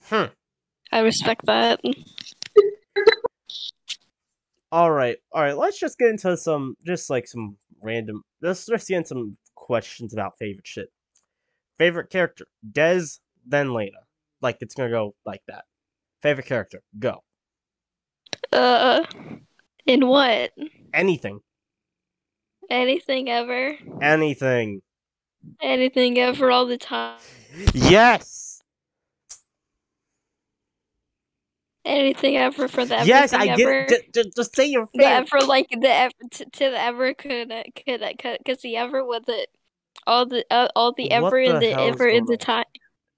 Hmm. 0.09 0.25
I 0.91 0.99
respect 0.99 1.45
that. 1.47 1.79
Alright, 4.73 5.17
alright, 5.31 5.55
let's 5.55 5.79
just 5.79 5.99
get 5.99 6.09
into 6.09 6.35
some 6.35 6.75
just 6.83 7.07
like 7.11 7.27
some 7.27 7.57
random 7.79 8.23
let's 8.41 8.65
just 8.65 8.87
get 8.87 8.97
into 8.97 9.09
some 9.09 9.37
questions 9.53 10.13
about 10.13 10.33
favorite 10.39 10.65
shit. 10.65 10.89
Favorite 11.77 12.09
character, 12.09 12.47
Dez, 12.71 13.19
then 13.45 13.67
Layna. 13.67 14.01
Like 14.41 14.57
it's 14.61 14.73
gonna 14.73 14.89
go 14.89 15.13
like 15.27 15.41
that. 15.47 15.65
Favorite 16.23 16.47
character, 16.47 16.81
go. 16.97 17.21
Uh, 18.51 19.03
in 19.85 20.07
what? 20.07 20.51
Anything. 20.91 21.41
Anything 22.67 23.29
ever? 23.29 23.77
Anything. 24.01 24.81
Anything 25.61 26.17
ever 26.17 26.49
all 26.49 26.65
the 26.65 26.79
time? 26.79 27.19
Yes! 27.75 28.42
Anything 31.85 32.37
ever 32.37 32.67
for 32.67 32.85
the 32.85 32.97
Yes, 33.05 33.33
everything 33.33 33.49
I 33.49 33.53
ever? 33.53 33.85
get 33.85 34.13
just, 34.13 34.35
just 34.37 34.55
say 34.55 34.67
your 34.67 34.87
the 34.93 34.99
favorite. 34.99 35.27
ever 35.33 35.45
like 35.47 35.67
the 35.69 35.89
ever 35.89 36.13
to, 36.31 36.45
to 36.45 36.69
the 36.69 36.79
ever 36.79 37.13
could 37.13 37.51
could 37.85 38.01
because 38.37 38.61
the 38.61 38.77
ever 38.77 39.05
with 39.05 39.27
it 39.27 39.49
all 40.07 40.25
the 40.25 40.45
uh, 40.51 40.67
all 40.75 40.93
the 40.93 41.09
What 41.09 41.13
ever 41.13 41.39
in 41.39 41.59
the 41.59 41.59
the 41.59 41.79
ever 41.81 42.07
in 42.07 42.25
the 42.25 42.37
time. 42.37 42.65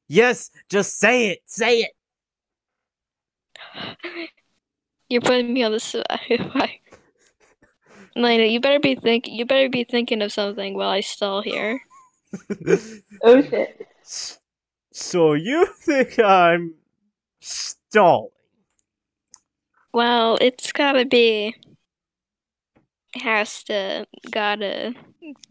Yes, 0.08 0.52
just 0.70 1.00
say 1.00 1.30
it. 1.30 1.40
Say 1.46 1.82
it. 1.82 1.92
You're 5.10 5.22
putting 5.22 5.54
me 5.54 5.64
on 5.64 5.72
the 5.72 5.80
spot. 5.80 6.06
Layna, 8.18 8.50
you 8.52 8.60
better 8.60 8.80
be 8.80 8.96
think 8.96 9.28
you 9.28 9.46
better 9.46 9.70
be 9.70 9.84
thinking 9.84 10.22
of 10.22 10.32
something 10.32 10.74
while 10.76 10.90
I 10.90 11.02
stall 11.02 11.42
here. 11.42 11.82
Oh 13.24 13.42
shit. 13.42 13.88
So 14.98 15.34
you 15.34 15.66
think 15.66 16.20
I'm 16.20 16.76
stalling? 17.42 18.30
Well, 19.96 20.38
it's 20.42 20.74
gotta 20.74 21.06
be 21.06 21.56
has 23.14 23.64
to 23.64 24.06
gotta 24.30 24.94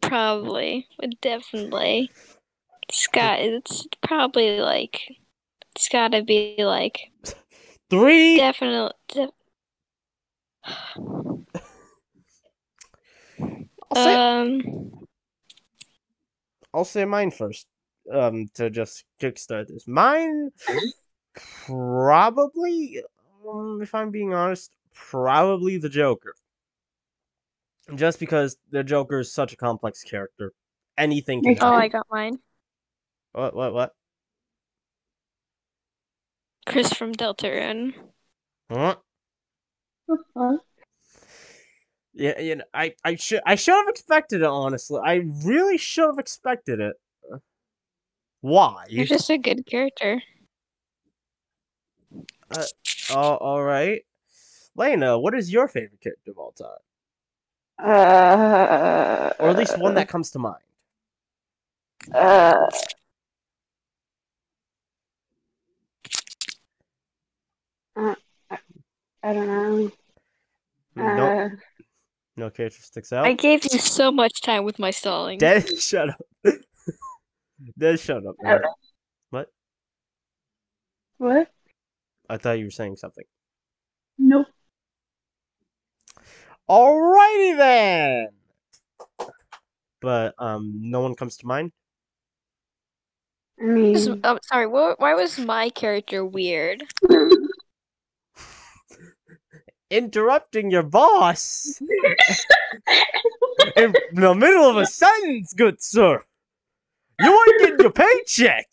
probably 0.03 0.87
definitely 1.23 2.11
it's 2.87 3.07
got 3.07 3.41
it's 3.41 3.87
probably 4.03 4.61
like 4.61 5.01
it's 5.75 5.89
gotta 5.89 6.23
be 6.23 6.57
like 6.59 6.99
Three. 7.91 8.37
definitely 8.37 8.93
def- 9.09 9.31
say, 13.95 14.15
um 14.15 15.07
I'll 16.75 16.85
say 16.85 17.07
mine 17.07 17.31
first. 17.31 17.67
Um, 18.13 18.49
to 18.57 18.69
just 18.69 19.05
kickstart 19.19 19.69
this. 19.69 19.89
Mine, 19.89 20.51
probably. 21.35 23.03
Um, 23.49 23.81
if 23.83 23.95
I'm 23.95 24.11
being 24.11 24.35
honest, 24.35 24.73
probably 24.95 25.79
the 25.79 25.89
Joker. 25.89 26.35
Just 27.95 28.19
because 28.19 28.57
the 28.71 28.83
Joker 28.83 29.21
is 29.21 29.33
such 29.33 29.53
a 29.53 29.57
complex 29.57 30.03
character, 30.03 30.53
anything 30.97 31.43
can 31.43 31.51
Makes 31.51 31.63
oh 31.63 31.67
happen. 31.67 31.81
I 31.81 31.89
got 31.89 32.07
mine. 32.11 32.39
What? 33.33 33.55
What? 33.55 33.75
What? 33.75 33.95
Kris 36.67 36.93
from 36.93 37.13
Deltarune. 37.13 37.93
What? 38.69 39.03
The 40.09 40.17
fuck? 40.33 40.61
Yeah, 42.15 42.41
you 42.41 42.57
know, 42.57 42.65
I, 42.73 42.95
I 43.05 43.17
should 43.17 43.41
I 43.45 43.57
should 43.57 43.75
have 43.75 43.89
expected 43.89 44.41
it 44.41 44.47
honestly. 44.47 45.01
I 45.05 45.25
really 45.45 45.77
should 45.77 46.07
have 46.07 46.19
expected 46.19 46.81
it. 46.81 46.95
Why? 48.41 48.85
You're 48.89 49.05
just 49.05 49.31
a 49.31 49.39
good 49.39 49.67
character. 49.67 50.23
Oh, 52.57 52.65
all 53.11 53.63
right. 53.63 54.03
Layna, 54.77 55.21
what 55.21 55.35
is 55.35 55.53
your 55.53 55.69
favorite 55.69 56.01
character 56.01 56.31
of 56.31 56.39
all 56.39 56.53
time? 56.53 56.69
Uh, 57.79 59.31
or 59.39 59.51
at 59.51 59.57
least 59.57 59.79
one 59.79 59.95
that 59.95 60.09
uh, 60.09 60.11
comes 60.11 60.31
to 60.31 60.39
mind. 60.39 60.57
Uh, 62.13 62.55
I 67.97 69.33
don't 69.33 69.47
know. 69.47 69.91
Nope. 70.97 71.53
Uh, 71.53 71.57
no 72.37 72.51
character 72.51 72.83
sticks 72.83 73.13
out. 73.13 73.27
I 73.27 73.33
gave 73.33 73.65
you 73.65 73.79
so 73.79 74.11
much 74.13 74.43
time 74.43 74.65
with 74.65 74.79
my 74.79 74.91
stalling. 74.91 75.39
Dead, 75.39 75.67
shut 75.81 76.11
up. 76.11 76.55
Dead, 77.79 77.99
shut 77.99 78.27
up. 78.27 78.35
Uh, 78.45 78.59
what? 79.31 79.53
What? 81.19 81.54
I 82.29 82.37
thought 82.39 82.59
you 82.59 82.65
were 82.65 82.71
saying 82.71 82.97
something. 82.97 83.25
Nope. 84.19 84.47
Alrighty 86.69 87.57
then. 87.57 88.29
But 90.01 90.35
um, 90.39 90.73
no 90.81 91.01
one 91.01 91.15
comes 91.15 91.37
to 91.39 91.47
mind. 91.47 91.73
I 93.61 93.65
mean, 93.65 93.95
Just- 93.95 94.11
I'm 94.25 94.39
sorry. 94.43 94.67
Why, 94.67 94.95
why 94.99 95.15
was 95.15 95.39
my 95.39 95.71
character 95.71 96.25
weird? 96.25 96.85
Interrupting 99.91 100.71
your 100.71 100.83
boss 100.83 101.81
in 103.77 103.95
the 104.13 104.35
middle 104.35 104.69
of 104.69 104.77
a 104.77 104.87
sentence, 104.87 105.53
good 105.53 105.83
sir. 105.83 106.23
You 107.21 107.31
want 107.31 107.61
to 107.61 107.67
get 107.67 107.79
your 107.81 107.93
paycheck. 107.93 108.67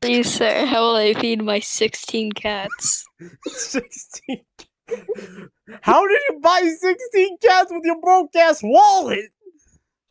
Please, 0.00 0.32
sir, 0.32 0.64
how 0.64 0.82
will 0.82 0.96
I 0.96 1.12
feed 1.12 1.42
my 1.42 1.60
16 1.60 2.32
cats? 2.32 3.04
16. 3.46 4.40
How 5.82 6.06
did 6.06 6.20
you 6.30 6.40
buy 6.40 6.60
16 6.62 7.36
cats 7.38 7.70
with 7.70 7.84
your 7.84 8.00
broke 8.00 8.34
ass 8.34 8.60
wallet? 8.62 9.30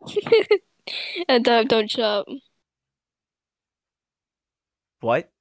and 1.27 1.47
uh, 1.47 1.63
don't 1.63 1.89
shop. 1.89 2.27
What? 5.01 5.31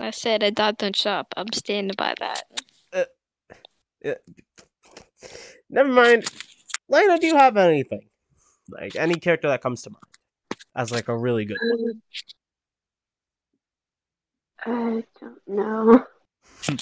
I 0.00 0.10
said 0.10 0.42
adopt 0.42 0.80
don't 0.80 0.96
shop. 0.96 1.32
I'm 1.36 1.52
standing 1.52 1.94
by 1.96 2.14
that. 2.18 2.42
Never 5.70 5.88
mind. 5.88 6.24
Layna, 6.90 7.20
do 7.20 7.28
you 7.28 7.36
have 7.36 7.56
anything? 7.56 8.08
Like 8.68 8.96
any 8.96 9.14
character 9.14 9.46
that 9.48 9.62
comes 9.62 9.82
to 9.82 9.90
mind 9.90 10.11
as 10.74 10.90
like 10.90 11.08
a 11.08 11.16
really 11.16 11.44
good 11.44 11.58
one? 11.60 12.02
I 14.64 15.04
don't 15.20 15.48
know. 15.48 16.04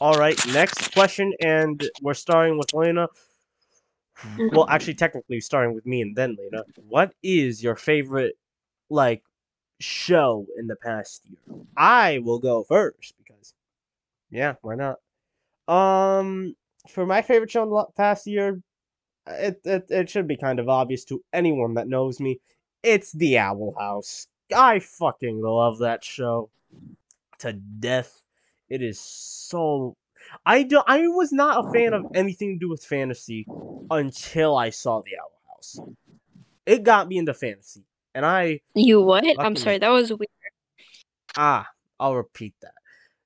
All 0.00 0.18
right, 0.18 0.38
next 0.48 0.92
question, 0.92 1.32
and 1.40 1.82
we're 2.02 2.14
starting 2.14 2.58
with 2.58 2.68
Layna. 2.68 3.08
Well, 4.52 4.66
actually, 4.68 4.94
technically, 4.94 5.40
starting 5.40 5.74
with 5.74 5.86
me 5.86 6.02
and 6.02 6.16
then 6.16 6.36
Layna. 6.36 6.62
What 6.88 7.14
is 7.22 7.62
your 7.62 7.76
favorite, 7.76 8.34
like, 8.90 9.22
show 9.80 10.46
in 10.58 10.66
the 10.66 10.76
past 10.76 11.22
year? 11.26 11.38
I 11.76 12.18
will 12.18 12.38
go 12.38 12.64
first 12.64 13.14
because, 13.18 13.54
yeah, 14.30 14.54
why 14.62 14.74
not? 14.74 14.98
Um, 15.68 16.54
for 16.90 17.06
my 17.06 17.22
favorite 17.22 17.50
show 17.50 17.62
in 17.62 17.70
the 17.70 17.84
past 17.96 18.26
year, 18.26 18.60
it 19.26 19.60
it 19.64 19.86
it 19.90 20.10
should 20.10 20.28
be 20.28 20.36
kind 20.36 20.60
of 20.60 20.68
obvious 20.68 21.04
to 21.06 21.22
anyone 21.32 21.74
that 21.74 21.88
knows 21.88 22.20
me. 22.20 22.40
It's 22.82 23.12
The 23.12 23.38
Owl 23.38 23.74
House. 23.78 24.28
I 24.54 24.78
fucking 24.78 25.40
love 25.42 25.78
that 25.78 26.04
show 26.04 26.50
to 27.38 27.52
death. 27.52 28.22
It 28.68 28.82
is 28.82 29.00
so. 29.00 29.96
I 30.44 30.62
do. 30.62 30.82
I 30.86 31.06
was 31.08 31.32
not 31.32 31.66
a 31.66 31.72
fan 31.72 31.94
of 31.94 32.04
anything 32.14 32.54
to 32.54 32.66
do 32.66 32.70
with 32.70 32.84
fantasy 32.84 33.46
until 33.90 34.56
I 34.56 34.70
saw 34.70 35.02
The 35.02 35.18
Owl 35.20 35.32
House. 35.48 35.80
It 36.64 36.82
got 36.82 37.08
me 37.08 37.18
into 37.18 37.34
fantasy, 37.34 37.84
and 38.14 38.24
I 38.26 38.60
You 38.74 39.02
what? 39.02 39.24
I'm 39.38 39.56
sorry, 39.56 39.78
that 39.78 39.88
was 39.88 40.10
weird. 40.10 40.28
ah, 41.36 41.68
I'll 42.00 42.16
repeat 42.16 42.54
that. 42.62 42.74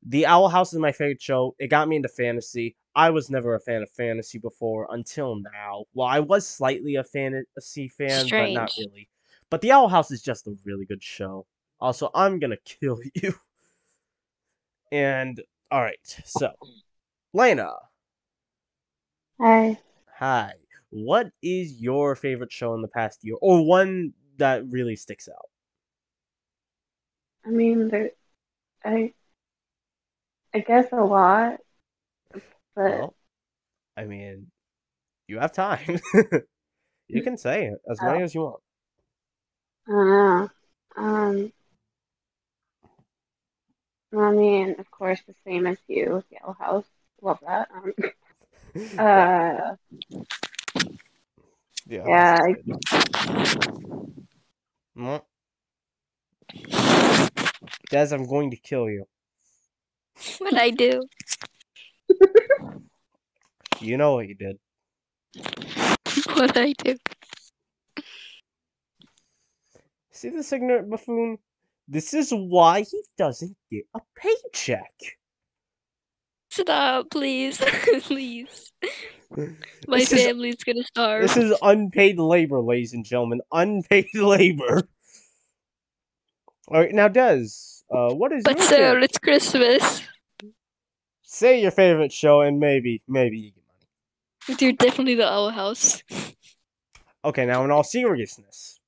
The 0.07 0.27
Owl 0.27 0.48
House 0.48 0.72
is 0.72 0.79
my 0.79 0.92
favorite 0.92 1.20
show. 1.20 1.55
It 1.59 1.68
got 1.68 1.88
me 1.88 1.96
into 1.96 2.09
fantasy. 2.09 2.77
I 2.94 3.11
was 3.11 3.31
never 3.31 3.55
a 3.55 3.61
fan 3.61 3.83
of 3.83 3.90
fantasy 3.90 4.38
before 4.38 4.88
until 4.90 5.37
now. 5.37 5.85
Well, 5.94 6.09
I 6.09 6.20
was 6.20 6.46
slightly 6.46 6.96
a 6.96 7.05
fantasy 7.05 7.88
fan, 7.88 8.27
but 8.29 8.51
not 8.53 8.72
really. 8.79 9.09
But 9.51 9.61
The 9.61 9.73
Owl 9.73 9.89
House 9.89 10.11
is 10.11 10.23
just 10.23 10.47
a 10.47 10.57
really 10.65 10.87
good 10.87 11.03
show. 11.03 11.47
Also, 11.81 12.11
I'm 12.15 12.39
gonna 12.39 12.57
kill 12.65 13.01
you. 13.15 13.35
And 14.93 15.43
all 15.71 15.83
right, 15.83 15.99
so 16.25 16.53
Layna, 17.37 17.75
Hi. 19.41 19.79
hi. 20.19 20.53
What 20.91 21.31
is 21.43 21.81
your 21.81 22.15
favorite 22.17 22.53
show 22.53 22.75
in 22.75 22.83
the 22.83 22.89
past 22.89 23.21
year, 23.25 23.37
or 23.41 23.65
one 23.67 24.13
that 24.39 24.69
really 24.71 24.97
sticks 24.97 25.29
out? 25.29 25.49
I 27.45 27.51
mean, 27.51 27.89
there, 27.89 28.11
I, 28.85 29.15
I 30.55 30.61
guess 30.61 30.93
a 30.93 30.97
lot, 31.03 31.61
but 32.75 33.01
Well, 33.01 33.15
I 33.97 34.05
mean, 34.05 34.51
you 35.29 35.39
have 35.41 35.53
time. 35.53 36.01
you 37.09 37.23
mm. 37.23 37.25
can 37.25 37.37
say 37.37 37.67
it 37.67 37.81
as 37.91 38.03
many 38.03 38.23
Oh. 38.23 38.25
as 38.25 38.35
you 38.35 38.43
want. 38.43 38.63
I. 39.90 40.48
Um, 40.96 41.53
I 44.16 44.31
mean, 44.33 44.76
of 44.79 44.90
course, 44.90 45.20
the 45.26 45.35
same 45.44 45.66
as 45.66 45.79
you, 45.87 46.22
Owl 46.44 46.57
House. 46.59 46.85
Love 47.22 47.38
that. 47.46 47.68
Um, 47.74 47.92
uh, 48.98 49.76
yeah. 51.87 52.05
yeah, 52.07 52.40
I- 52.42 52.55
Mwah. 54.96 55.22
Des, 57.90 58.12
I'm 58.12 58.26
going 58.26 58.50
to 58.50 58.57
kill 58.57 58.88
you. 58.88 59.07
What 60.38 60.57
I 60.57 60.70
do? 60.70 61.03
You 63.81 63.96
know 63.96 64.14
what 64.14 64.29
you 64.29 64.35
did. 64.35 64.59
What 66.35 66.57
I 66.57 66.72
do? 66.72 66.96
See 70.20 70.28
this 70.28 70.52
ignorant 70.52 70.90
buffoon? 70.90 71.38
This 71.88 72.12
is 72.12 72.30
why 72.30 72.83
he 72.83 73.02
doesn't 73.16 73.56
get 73.72 73.85
a 73.94 74.00
paycheck. 74.14 74.92
Stop, 76.50 77.09
please, 77.11 77.56
please. 78.02 78.70
My 79.88 79.96
This 80.00 80.12
is- 80.12 80.22
family's 80.24 80.56
gonna 80.62 80.83
starve. 80.85 81.22
This 81.22 81.38
is 81.38 81.56
unpaid 81.62 82.18
labor, 82.18 82.61
ladies 82.61 82.92
and 82.92 83.02
gentlemen. 83.02 83.40
Unpaid 83.50 84.09
labor. 84.14 84.83
All 86.68 86.80
right, 86.80 86.92
now, 86.92 87.09
Dez, 87.09 87.83
uh, 87.90 88.12
what 88.14 88.30
is 88.33 88.42
But 88.44 88.61
sir, 88.61 88.98
it's 88.98 89.16
Christmas. 89.16 90.02
Say 91.22 91.62
your 91.62 91.70
favorite 91.70 92.12
show, 92.12 92.42
and 92.42 92.61
maybe, 92.61 93.02
maybe 93.09 93.38
you 93.38 93.52
get 93.52 93.62
money. 94.48 94.56
Dude, 94.59 94.76
definitely 94.76 95.14
the 95.14 95.26
Owl 95.33 95.48
House. 95.48 96.02
Okay, 97.24 97.46
now 97.46 97.64
in 97.64 97.70
all 97.70 97.85
seriousness, 97.85 98.80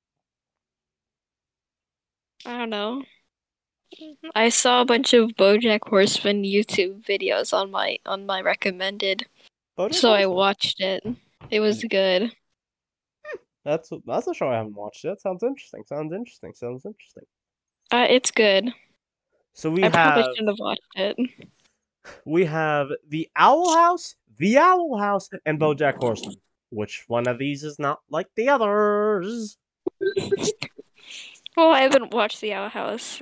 I 2.45 2.57
don't 2.57 2.69
know. 2.69 3.03
I 4.35 4.49
saw 4.49 4.81
a 4.81 4.85
bunch 4.85 5.13
of 5.13 5.29
BoJack 5.31 5.87
Horseman 5.87 6.43
YouTube 6.43 7.05
videos 7.05 7.53
on 7.53 7.71
my 7.71 7.97
on 8.05 8.25
my 8.25 8.41
recommended, 8.41 9.25
Bojack 9.77 9.93
so 9.93 10.11
I 10.11 10.25
watched 10.25 10.81
it. 10.81 11.03
It 11.51 11.59
was 11.59 11.83
good. 11.83 12.31
That's 13.63 13.91
that's 14.05 14.27
a 14.27 14.33
show 14.33 14.49
I 14.49 14.55
haven't 14.55 14.75
watched. 14.75 15.03
That 15.03 15.21
sounds 15.21 15.43
interesting. 15.43 15.83
Sounds 15.87 16.11
interesting. 16.11 16.53
Sounds 16.53 16.85
interesting. 16.85 17.23
Uh, 17.91 18.07
it's 18.09 18.31
good. 18.31 18.73
So 19.53 19.69
we 19.69 19.83
I 19.83 19.89
probably 19.89 20.23
have 20.23 20.31
shouldn't 20.31 20.49
have 20.49 20.59
watched 20.59 20.81
it. 20.95 21.17
we 22.25 22.45
have 22.45 22.89
the 23.07 23.29
Owl 23.35 23.75
House, 23.75 24.15
the 24.37 24.57
Owl 24.57 24.97
House, 24.97 25.29
and 25.45 25.59
BoJack 25.59 25.97
Horseman. 25.97 26.35
Which 26.71 27.03
one 27.07 27.27
of 27.27 27.37
these 27.37 27.63
is 27.63 27.77
not 27.77 28.01
like 28.09 28.27
the 28.35 28.49
others? 28.49 29.57
Well, 31.55 31.71
I 31.71 31.81
haven't 31.81 32.13
watched 32.13 32.41
the 32.41 32.53
Owl 32.53 32.69
House. 32.69 33.21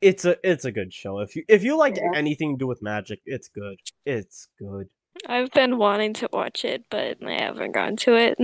It's 0.00 0.24
a 0.24 0.36
it's 0.42 0.64
a 0.64 0.72
good 0.72 0.92
show. 0.92 1.18
If 1.20 1.36
you 1.36 1.44
if 1.48 1.62
you 1.62 1.76
like 1.76 1.96
Yeah. 1.96 2.12
anything 2.14 2.54
to 2.54 2.58
do 2.58 2.66
with 2.66 2.80
magic, 2.82 3.20
it's 3.26 3.48
good. 3.48 3.78
It's 4.06 4.48
good. 4.58 4.88
I've 5.26 5.50
been 5.50 5.76
wanting 5.76 6.14
to 6.14 6.28
watch 6.32 6.64
it, 6.64 6.84
but 6.90 7.18
I 7.26 7.32
haven't 7.42 7.72
gotten 7.72 7.96
to 7.98 8.14
it. 8.16 8.38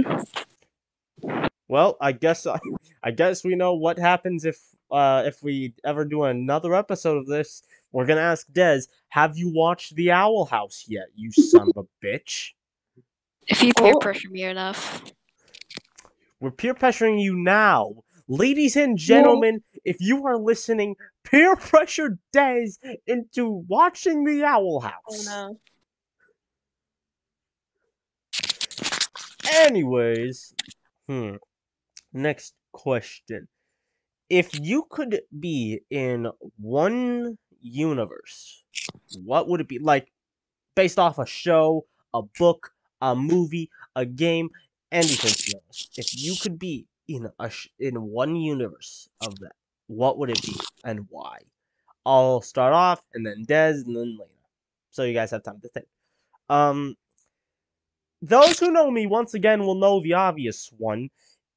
Well, 1.69 1.97
I 2.01 2.13
guess 2.13 2.47
I, 2.47 2.59
I 3.03 3.11
guess 3.11 3.43
we 3.43 3.55
know 3.55 3.75
what 3.75 3.99
happens 3.99 4.45
if 4.45 4.59
uh 4.91 5.23
if 5.27 5.43
we 5.43 5.73
ever 5.85 6.05
do 6.05 6.25
another 6.25 6.75
episode 6.75 7.17
of 7.17 7.27
this. 7.27 7.63
We're 7.93 8.05
gonna 8.07 8.21
ask 8.21 8.47
Dez, 8.53 8.89
have 9.09 9.39
you 9.39 9.51
watched 9.55 9.95
The 9.95 10.13
Owl 10.13 10.45
House 10.45 10.85
yet? 10.87 11.07
You 11.15 11.33
son 11.33 11.71
of 11.75 11.87
a 11.87 12.07
bitch. 12.07 12.51
If 13.49 13.63
you 13.63 13.73
peer 13.73 13.93
Oh. 13.95 13.99
pressure 13.99 14.29
me 14.29 14.43
enough. 14.43 15.05
We're 16.41 16.51
peer 16.51 16.75
pressuring 16.75 17.23
you 17.23 17.35
now. 17.35 17.95
Ladies 18.29 18.77
and 18.77 18.99
gentlemen, 18.99 19.63
if 19.85 19.97
you 20.01 20.27
are 20.27 20.37
listening, 20.39 20.97
peer 21.25 21.55
pressure 21.57 22.19
Dez 22.35 22.79
into 23.07 23.65
watching 23.69 24.25
The 24.25 24.45
Owl 24.45 24.81
House. 24.81 25.27
no. 25.27 25.59
Anyways, 29.51 30.55
hmm. 31.09 31.37
Next 32.13 32.55
question. 32.73 33.49
if 34.29 34.59
you 34.61 34.87
could 34.91 35.23
be 35.39 35.81
in 35.91 36.29
one 36.59 37.39
universe, 37.61 38.65
what 39.25 39.49
would 39.49 39.61
it 39.61 39.69
be 39.69 39.79
like? 39.79 40.13
Based 40.75 40.99
off 40.99 41.19
a 41.19 41.27
show, 41.27 41.87
a 42.15 42.23
book, 42.23 42.73
a 43.01 43.15
movie, 43.15 43.71
a 43.95 44.05
game, 44.05 44.51
anything. 44.93 45.61
If 45.97 46.15
you 46.17 46.35
could 46.41 46.59
be 46.59 46.87
in 47.09 47.29
a 47.39 47.51
sh- 47.51 47.69
in 47.79 48.03
one 48.03 48.37
universe 48.37 49.09
of 49.21 49.39
that, 49.41 49.55
what 49.87 50.19
would 50.19 50.31
it 50.31 50.43
be 50.43 50.57
and 50.85 51.07
why? 51.09 51.39
I'll 52.05 52.41
start 52.41 52.73
off, 52.73 53.03
and 53.15 53.27
then 53.27 53.45
Dez, 53.47 53.85
and 53.85 53.97
then 53.97 54.17
Layna, 54.19 54.29
so 54.91 55.03
you 55.03 55.13
guys 55.15 55.31
have 55.33 55.43
time 55.43 55.61
to 55.61 55.69
think. 55.69 55.87
Um, 56.49 56.97
those 58.23 58.59
who 58.59 58.71
know 58.71 58.91
me 58.91 59.07
once 59.07 59.35
again 59.35 59.65
will 59.65 59.75
know 59.75 60.01
the 60.01 60.15
obvious 60.15 60.71
one. 60.79 61.11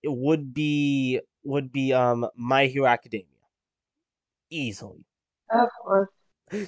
It 0.04 0.12
would 0.12 0.54
be 0.54 1.22
would 1.44 1.72
be 1.72 1.94
um 1.94 2.28
My 2.36 2.66
Hero 2.66 2.88
Academia. 2.88 3.26
Easily. 4.50 5.06
Of 5.52 5.70
course. 5.84 6.10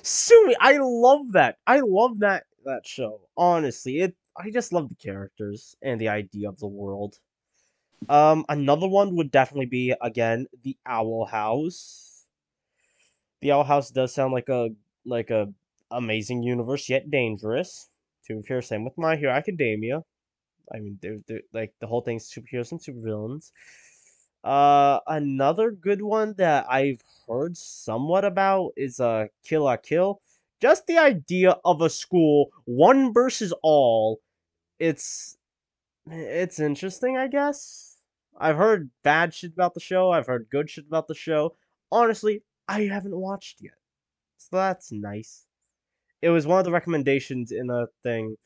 Sumi, 0.04 0.56
I 0.60 0.78
love 0.80 1.32
that. 1.34 1.58
I 1.66 1.82
love 1.84 2.20
that 2.20 2.46
that 2.66 2.86
show. 2.86 3.22
Honestly, 3.36 4.02
it 4.02 4.16
I 4.38 4.50
just 4.52 4.72
love 4.74 4.90
the 4.90 4.96
characters 4.96 5.76
and 5.82 6.00
the 6.00 6.10
idea 6.10 6.50
of 6.50 6.60
the 6.60 6.68
world. 6.68 7.20
Um, 8.10 8.46
another 8.50 8.88
one 8.88 9.16
would 9.16 9.32
definitely 9.32 9.66
be 9.66 9.96
again 10.02 10.48
the 10.64 10.78
Owl 10.86 11.26
House. 11.26 12.26
The 13.42 13.52
Owl 13.52 13.66
House 13.66 13.92
does 13.92 14.14
sound 14.14 14.34
like 14.34 14.50
a 14.50 14.70
like 15.06 15.30
a 15.30 15.54
amazing 15.92 16.44
universe 16.44 16.88
yet 16.90 17.12
dangerous. 17.12 17.90
Fair, 18.48 18.62
same 18.62 18.86
with 18.86 18.98
My 18.98 19.16
Hero 19.18 19.34
Academia. 19.34 20.06
I 20.74 20.80
mean, 20.80 21.00
they're, 21.02 21.20
they're 21.28 21.44
like 21.54 21.74
the 21.80 21.88
whole 21.88 22.02
thing's 22.02 22.30
superheroes 22.32 22.72
and 22.72 22.82
supervillains. 22.82 23.52
Uh, 24.44 25.00
another 25.08 25.72
good 25.72 26.02
one 26.02 26.34
that 26.36 26.66
I've 26.70 27.02
heard 27.28 27.58
somewhat 27.58 28.26
about 28.26 28.74
is 28.78 29.00
uh 29.00 29.28
Kill 29.44 29.64
la 29.66 29.78
Kill. 29.78 30.22
Just 30.62 30.88
the 30.88 30.98
idea 31.00 31.58
of 31.66 31.82
a 31.82 31.90
school 31.90 32.52
one 32.66 33.14
versus 33.14 33.54
all. 33.64 34.22
It's 34.80 35.38
it's 36.08 36.60
interesting, 36.60 37.18
I 37.18 37.28
guess. 37.28 37.91
I've 38.38 38.58
heard 38.58 38.90
bad 39.04 39.34
shit 39.34 39.54
about 39.54 39.74
the 39.74 39.80
show. 39.80 40.12
I've 40.12 40.28
heard 40.28 40.48
good 40.50 40.70
shit 40.70 40.86
about 40.88 41.08
the 41.08 41.16
show. 41.16 41.56
Honestly, 41.92 42.42
I 42.68 42.82
haven't 42.82 43.16
watched 43.16 43.62
yet, 43.62 43.78
so 44.38 44.58
that's 44.58 44.92
nice. 44.92 45.46
It 46.22 46.30
was 46.30 46.48
one 46.48 46.60
of 46.60 46.66
the 46.66 46.72
recommendations 46.72 47.52
in 47.52 47.70
a 47.70 47.88
thing, 48.04 48.38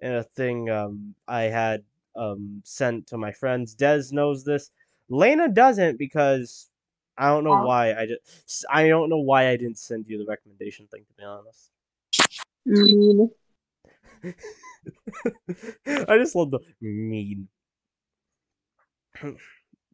in 0.00 0.14
a 0.14 0.22
thing 0.22 0.70
um 0.70 1.14
I 1.28 1.42
had 1.42 1.84
um 2.16 2.62
sent 2.64 3.06
to 3.08 3.18
my 3.18 3.32
friends. 3.32 3.74
Dez 3.76 4.12
knows 4.12 4.44
this. 4.44 4.70
Layna 5.10 5.52
doesn't 5.52 5.98
because 5.98 6.68
I 7.16 7.28
don't 7.28 7.44
know 7.44 7.64
why 7.64 7.94
I 7.94 8.06
just 8.06 8.64
I 8.70 8.88
don't 8.88 9.10
know 9.10 9.18
why 9.20 9.48
I 9.48 9.56
didn't 9.56 9.78
send 9.78 10.06
you 10.08 10.18
the 10.18 10.26
recommendation 10.26 10.86
thing 10.86 11.04
to 11.06 11.14
be 11.14 11.24
honest. 11.24 11.70
Mean. 12.66 13.30
I 16.08 16.18
just 16.18 16.34
love 16.34 16.50
the 16.50 16.60
mean. 16.80 17.48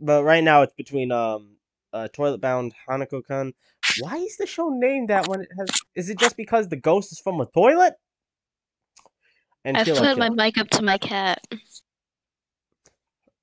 but 0.00 0.24
right 0.24 0.44
now 0.44 0.62
it's 0.62 0.74
between 0.74 1.12
um 1.12 1.56
uh 1.92 2.08
Toilet 2.12 2.40
Bound 2.40 2.72
Hanako 2.88 3.22
Kun. 3.26 3.52
Why 4.00 4.16
is 4.16 4.36
the 4.36 4.46
show 4.46 4.68
named 4.70 5.10
that 5.10 5.28
when 5.28 5.40
it 5.40 5.48
has 5.58 5.68
is 5.94 6.10
it 6.10 6.18
just 6.18 6.36
because 6.36 6.68
the 6.68 6.76
ghost 6.76 7.12
is 7.12 7.20
from 7.20 7.40
a 7.40 7.46
toilet? 7.46 7.94
And 9.64 9.76
I've 9.76 9.88
la 9.88 9.94
flipped 9.94 10.18
my 10.18 10.30
mic 10.30 10.58
up 10.58 10.68
to 10.70 10.82
my 10.82 10.98
cat. 10.98 11.46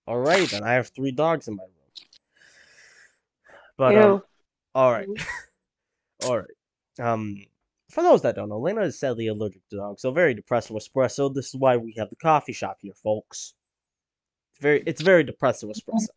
Alright 0.08 0.50
then 0.50 0.64
I 0.64 0.74
have 0.74 0.90
three 0.90 1.12
dogs 1.12 1.48
in 1.48 1.56
my 1.56 1.64
room. 1.64 1.72
But 3.78 3.96
um, 3.98 4.24
alright. 4.76 5.08
alright. 6.26 6.48
Um 7.00 7.38
for 7.94 8.02
those 8.02 8.24
that 8.24 8.36
don't 8.36 8.50
know, 8.50 8.60
Layna 8.60 8.86
is 8.86 9.00
sadly 9.00 9.28
allergic 9.28 9.62
to 9.70 9.78
dogs, 9.78 10.02
so 10.02 10.12
very 10.12 10.34
depressing 10.34 10.76
espresso. 10.76 11.34
This 11.34 11.50
is 11.50 11.56
why 11.56 11.78
we 11.78 11.94
have 11.98 12.10
the 12.10 12.16
coffee 12.16 12.54
shop 12.54 12.78
here, 12.82 12.94
folks. 12.94 13.54
It's 14.64 14.70
very 14.72 14.84
it's 14.86 15.02
very 15.02 15.24
depressing 15.26 15.70
espresso. 15.74 16.08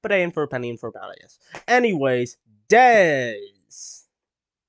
But 0.00 0.12
I 0.12 0.16
in 0.18 0.30
for 0.30 0.44
a 0.44 0.48
penny, 0.48 0.70
in 0.70 0.76
for 0.76 0.90
a 0.90 0.92
pound, 0.92 1.12
I 1.12 1.20
guess. 1.20 1.38
Anyways, 1.66 2.36
Dez. 2.68 4.04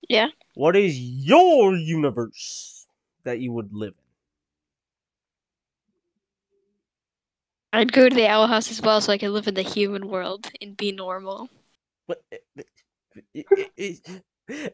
Yeah? 0.10 0.30
What 0.56 0.76
is 0.76 1.00
your 1.00 1.76
universe 1.76 2.88
that 3.26 3.39
you 3.39 3.52
would 3.52 3.74
live 3.74 3.93
in? 7.74 7.80
I'd 7.80 7.91
go 7.91 8.10
to 8.10 8.15
the 8.15 8.28
owl 8.28 8.48
house 8.48 8.72
as 8.72 8.82
well 8.82 9.02
so 9.02 9.13
I 9.13 9.19
could 9.19 9.30
live 9.30 9.48
in 9.48 9.54
the 9.54 9.62
human 9.62 10.08
world 10.08 10.50
and 10.62 10.76
be 10.76 10.91
normal. 10.91 11.48
What? 12.08 12.24
i- 12.34 12.39
i- 13.36 13.46
i- 13.80 14.72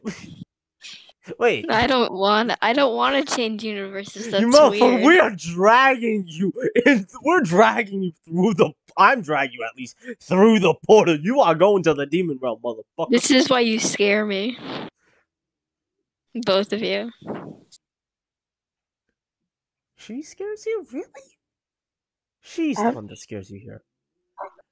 Wait. 1.38 1.66
I 1.70 1.86
don't 1.86 2.12
want 2.12 2.52
I 2.62 2.72
don't 2.72 2.94
want 2.96 3.26
to 3.26 3.34
change 3.36 3.62
universes. 3.62 4.30
That's 4.30 4.42
you 4.42 4.50
weird. 4.50 5.04
we 5.04 5.18
are 5.18 5.30
dragging 5.30 6.24
you. 6.26 6.52
In, 6.86 7.06
we're 7.22 7.40
dragging 7.42 8.02
you 8.02 8.12
through 8.24 8.54
the. 8.54 8.72
I'm 8.96 9.22
dragging 9.22 9.58
you 9.58 9.64
at 9.64 9.76
least 9.76 9.96
through 10.20 10.58
the 10.60 10.74
portal. 10.86 11.18
You 11.18 11.40
are 11.40 11.54
going 11.54 11.82
to 11.84 11.94
the 11.94 12.06
demon 12.06 12.38
realm, 12.42 12.60
motherfucker. 12.62 13.10
This 13.10 13.30
is 13.30 13.48
why 13.48 13.60
you 13.60 13.78
scare 13.78 14.26
me. 14.26 14.58
Both 16.44 16.72
of 16.72 16.80
you. 16.82 17.10
She 19.96 20.22
scares 20.22 20.64
you, 20.66 20.86
really? 20.92 21.06
She's 22.40 22.76
the 22.76 22.88
Uh, 22.88 22.92
one 22.92 23.06
that 23.08 23.18
scares 23.18 23.50
you 23.50 23.60
here. 23.60 23.82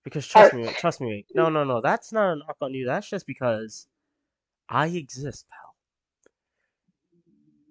Because 0.02 0.26
trust 0.26 0.54
me, 0.54 0.66
trust 0.78 1.00
me. 1.00 1.26
No, 1.34 1.48
no, 1.50 1.64
no. 1.64 1.80
That's 1.82 2.12
not 2.12 2.32
a 2.32 2.36
knock 2.36 2.56
on 2.62 2.72
you. 2.72 2.86
That's 2.86 3.08
just 3.08 3.26
because 3.26 3.86
I 4.68 4.86
exist, 4.86 5.46
pal. 5.50 5.67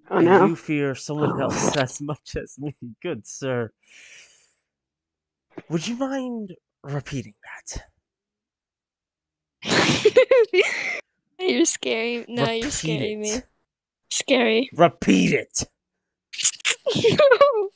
Oh 0.10 0.18
and 0.18 0.26
no. 0.26 0.46
you 0.46 0.56
fear 0.56 0.96
someone 0.96 1.42
else 1.42 1.76
as 1.78 2.02
much 2.02 2.36
as 2.36 2.58
me. 2.58 2.76
Good 3.02 3.28
sir. 3.28 3.72
Would 5.70 5.88
you 5.88 5.98
mind 5.98 6.56
repeating 6.84 7.34
that? 7.44 7.84
you're 11.40 11.66
scary. 11.66 12.26
No, 12.28 12.44
you're 12.46 12.66
Repeat 12.66 12.72
scaring 12.72 13.22
me. 13.22 13.42
Scary. 14.10 14.70
Repeat 14.74 15.34
it. 15.34 15.64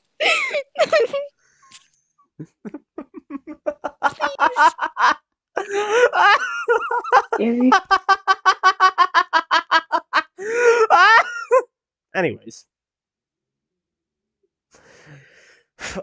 Scary. 7.34 7.72
Anyways. 12.16 12.66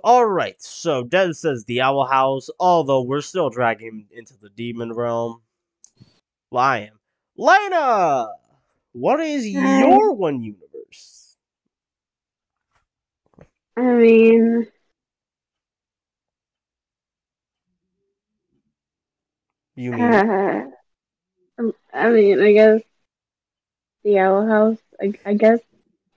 Alright, 0.04 0.60
so 0.60 1.04
Dez 1.04 1.36
says 1.36 1.64
the 1.64 1.80
Owl 1.80 2.06
House, 2.06 2.50
although 2.58 3.02
we're 3.02 3.20
still 3.20 3.48
dragging 3.48 3.86
him 3.86 4.06
into 4.10 4.34
the 4.40 4.50
demon 4.50 4.92
realm. 4.92 5.42
I. 6.52 6.90
Layna! 7.38 8.28
What 8.92 9.20
is 9.20 9.46
your 9.48 10.12
one 10.14 10.42
universe? 10.42 11.36
I 13.76 13.82
mean, 13.82 14.66
You 19.78 19.92
mean 19.92 20.02
uh, 20.02 20.64
I 21.94 22.10
mean, 22.10 22.42
I 22.42 22.52
guess 22.52 22.82
the 24.02 24.18
Owl 24.18 24.44
House. 24.48 24.78
I, 25.00 25.12
I 25.24 25.34
guess 25.34 25.60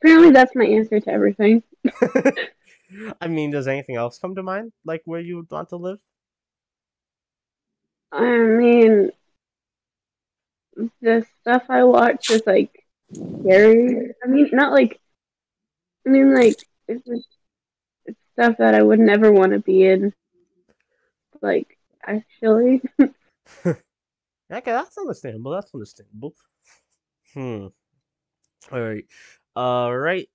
apparently 0.02 0.32
that's 0.32 0.56
my 0.56 0.66
answer 0.66 1.00
to 1.00 1.10
everything. 1.10 1.64
I 3.22 3.28
mean, 3.28 3.52
does 3.52 3.68
anything 3.68 3.96
else 3.96 4.20
come 4.20 4.36
to 4.36 4.44
mind? 4.44 4.72
Like 4.86 5.02
where 5.06 5.22
you 5.22 5.38
would 5.38 5.52
want 5.52 5.70
to 5.70 5.78
live? 5.78 6.00
I 8.12 8.38
mean, 8.38 9.12
the 11.02 11.26
stuff 11.42 11.64
I 11.70 11.84
watch 11.84 12.30
is 12.30 12.44
like 12.46 12.84
scary. 13.42 14.12
I 14.24 14.28
mean, 14.28 14.50
not 14.52 14.74
like. 14.74 15.00
I 16.06 16.10
mean, 16.10 16.34
like 16.34 16.58
it's 16.88 17.06
just 17.06 17.28
it's 18.06 18.20
stuff 18.34 18.58
that 18.58 18.76
I 18.76 18.82
would 18.82 19.00
never 19.00 19.32
want 19.32 19.54
to 19.54 19.60
be 19.60 19.86
in. 19.86 20.14
Like 21.42 21.78
actually, 22.06 22.82
Okay, 24.52 24.72
that's 24.72 24.98
understandable. 24.98 25.52
That's 25.52 25.74
understandable. 25.74 26.36
Hmm. 27.34 27.68
All 28.72 28.82
right. 28.82 29.06
All 29.56 29.98
right. 29.98 30.30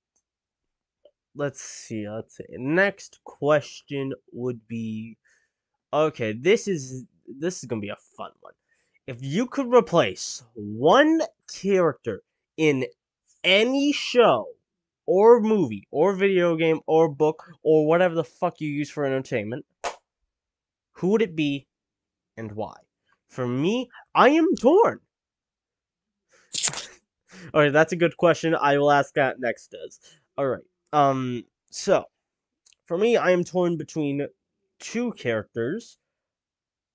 Let's 1.35 1.61
see. 1.61 2.09
Let's 2.09 2.37
see. 2.37 2.45
Next 2.51 3.21
question 3.25 4.13
would 4.33 4.67
be. 4.69 5.17
Okay, 5.93 6.33
this 6.33 6.69
is 6.69 7.05
this 7.27 7.59
is 7.59 7.65
gonna 7.65 7.81
be 7.81 7.89
a 7.89 7.97
fun 8.17 8.33
one. 8.41 8.53
If 9.07 9.19
you 9.23 9.47
could 9.47 9.73
replace 9.73 10.43
one 10.55 11.23
character 11.53 12.23
in 12.57 12.87
any 13.45 13.93
show 13.93 14.47
or 15.07 15.41
movie 15.41 15.87
or 15.91 16.15
video 16.15 16.57
game 16.57 16.81
or 16.87 17.09
book 17.09 17.45
or 17.63 17.87
whatever 17.87 18.15
the 18.15 18.25
fuck 18.25 18.61
you 18.61 18.69
use 18.69 18.91
for 18.91 19.05
entertainment, 19.05 19.65
who 20.93 21.09
would 21.09 21.23
it 21.23 21.37
be 21.37 21.67
and 22.37 22.53
why? 22.53 22.75
For 23.29 23.47
me, 23.47 23.89
I 24.15 24.31
am 24.31 24.57
torn. 24.57 25.01
All 27.55 27.61
right, 27.61 27.73
that's 27.73 27.93
a 27.93 27.97
good 27.97 28.17
question. 28.17 28.55
I 28.55 28.79
will 28.79 28.91
ask 28.91 29.15
that 29.15 29.41
next. 29.41 29.73
Dez 29.73 29.99
all 30.39 30.49
right. 30.49 30.63
Um. 30.93 31.45
So, 31.71 32.05
for 32.87 32.97
me, 32.99 33.17
I 33.17 33.31
am 33.31 33.45
torn 33.45 33.77
between 33.77 34.27
two 34.79 35.13
characters. 35.13 35.99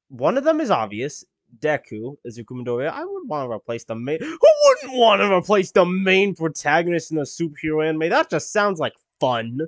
One 0.10 0.38
of 0.38 0.44
them 0.44 0.62
is 0.62 0.72
obvious. 0.72 1.26
Deku, 1.60 2.16
Izuku 2.26 2.52
Midoriya. 2.52 2.92
I 2.92 3.04
would 3.04 3.28
want 3.28 3.48
to 3.48 3.54
replace 3.54 3.84
the 3.84 3.96
main. 3.96 4.20
Who 4.20 4.38
wouldn't 4.66 4.98
want 4.98 5.22
to 5.22 5.34
replace 5.34 5.72
the 5.72 5.86
main 5.86 6.36
protagonist 6.36 7.12
in 7.12 7.18
a 7.18 7.22
superhero 7.22 7.88
anime? 7.88 8.10
That 8.10 8.30
just 8.30 8.54
sounds 8.54 8.80
like 8.80 8.94
fun. 9.20 9.60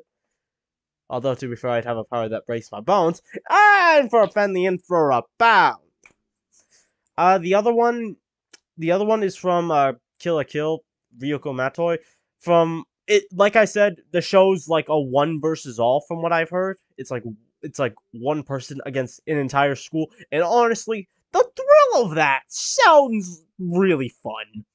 Although, 1.10 1.36
to 1.36 1.50
be 1.50 1.56
fair, 1.56 1.72
I'd 1.72 1.86
have 1.86 1.98
a 1.98 2.06
power 2.06 2.30
that 2.30 2.48
breaks 2.48 2.72
my 2.72 2.80
bones. 2.80 3.22
And 3.50 4.10
for 4.10 4.22
a 4.22 4.28
penny 4.28 4.66
and 4.66 4.82
for 4.82 5.12
a 5.12 5.24
pound. 5.38 5.80
Uh, 7.18 7.38
the 7.38 7.56
other 7.56 7.74
one, 7.74 8.16
the 8.78 8.92
other 8.92 9.06
one 9.06 9.22
is 9.22 9.36
from 9.36 9.70
uh, 9.70 9.94
Kill 10.24 10.36
la 10.36 10.44
Kill, 10.44 10.84
Ryuko 11.20 11.54
Matoi. 11.54 11.98
From 12.40 12.86
it, 13.08 13.24
like 13.34 13.56
I 13.56 13.66
said, 13.66 13.98
the 14.12 14.22
show's 14.22 14.70
like 14.70 14.88
a 14.88 15.00
one 15.00 15.42
versus 15.42 15.80
all. 15.80 16.02
From 16.08 16.22
what 16.22 16.32
I've 16.32 16.50
heard, 16.50 16.78
it's 16.98 17.12
like 17.12 17.24
it's 17.62 17.80
like 17.80 17.94
one 18.12 18.44
person 18.44 18.80
against 18.86 19.22
an 19.28 19.38
entire 19.38 19.76
school. 19.76 20.10
And 20.32 20.44
honestly, 20.44 21.08
the 21.34 21.46
thrill 21.56 22.06
of 22.06 22.16
that 22.16 22.44
sounds 22.48 23.44
really 23.60 24.10
fun. 24.10 24.66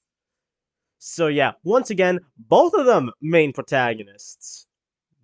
So 0.99 1.29
yeah, 1.29 1.53
once 1.65 1.91
again, 1.91 2.19
both 2.37 2.75
of 2.75 2.87
them 2.87 3.11
main 3.23 3.53
protagonists. 3.53 4.67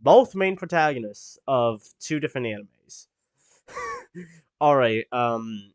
Both 0.01 0.35
main 0.35 0.57
protagonists 0.57 1.39
of 1.47 1.83
two 2.01 2.21
different 2.21 2.47
animes. 2.47 3.07
Alright, 4.61 5.05
um 5.13 5.73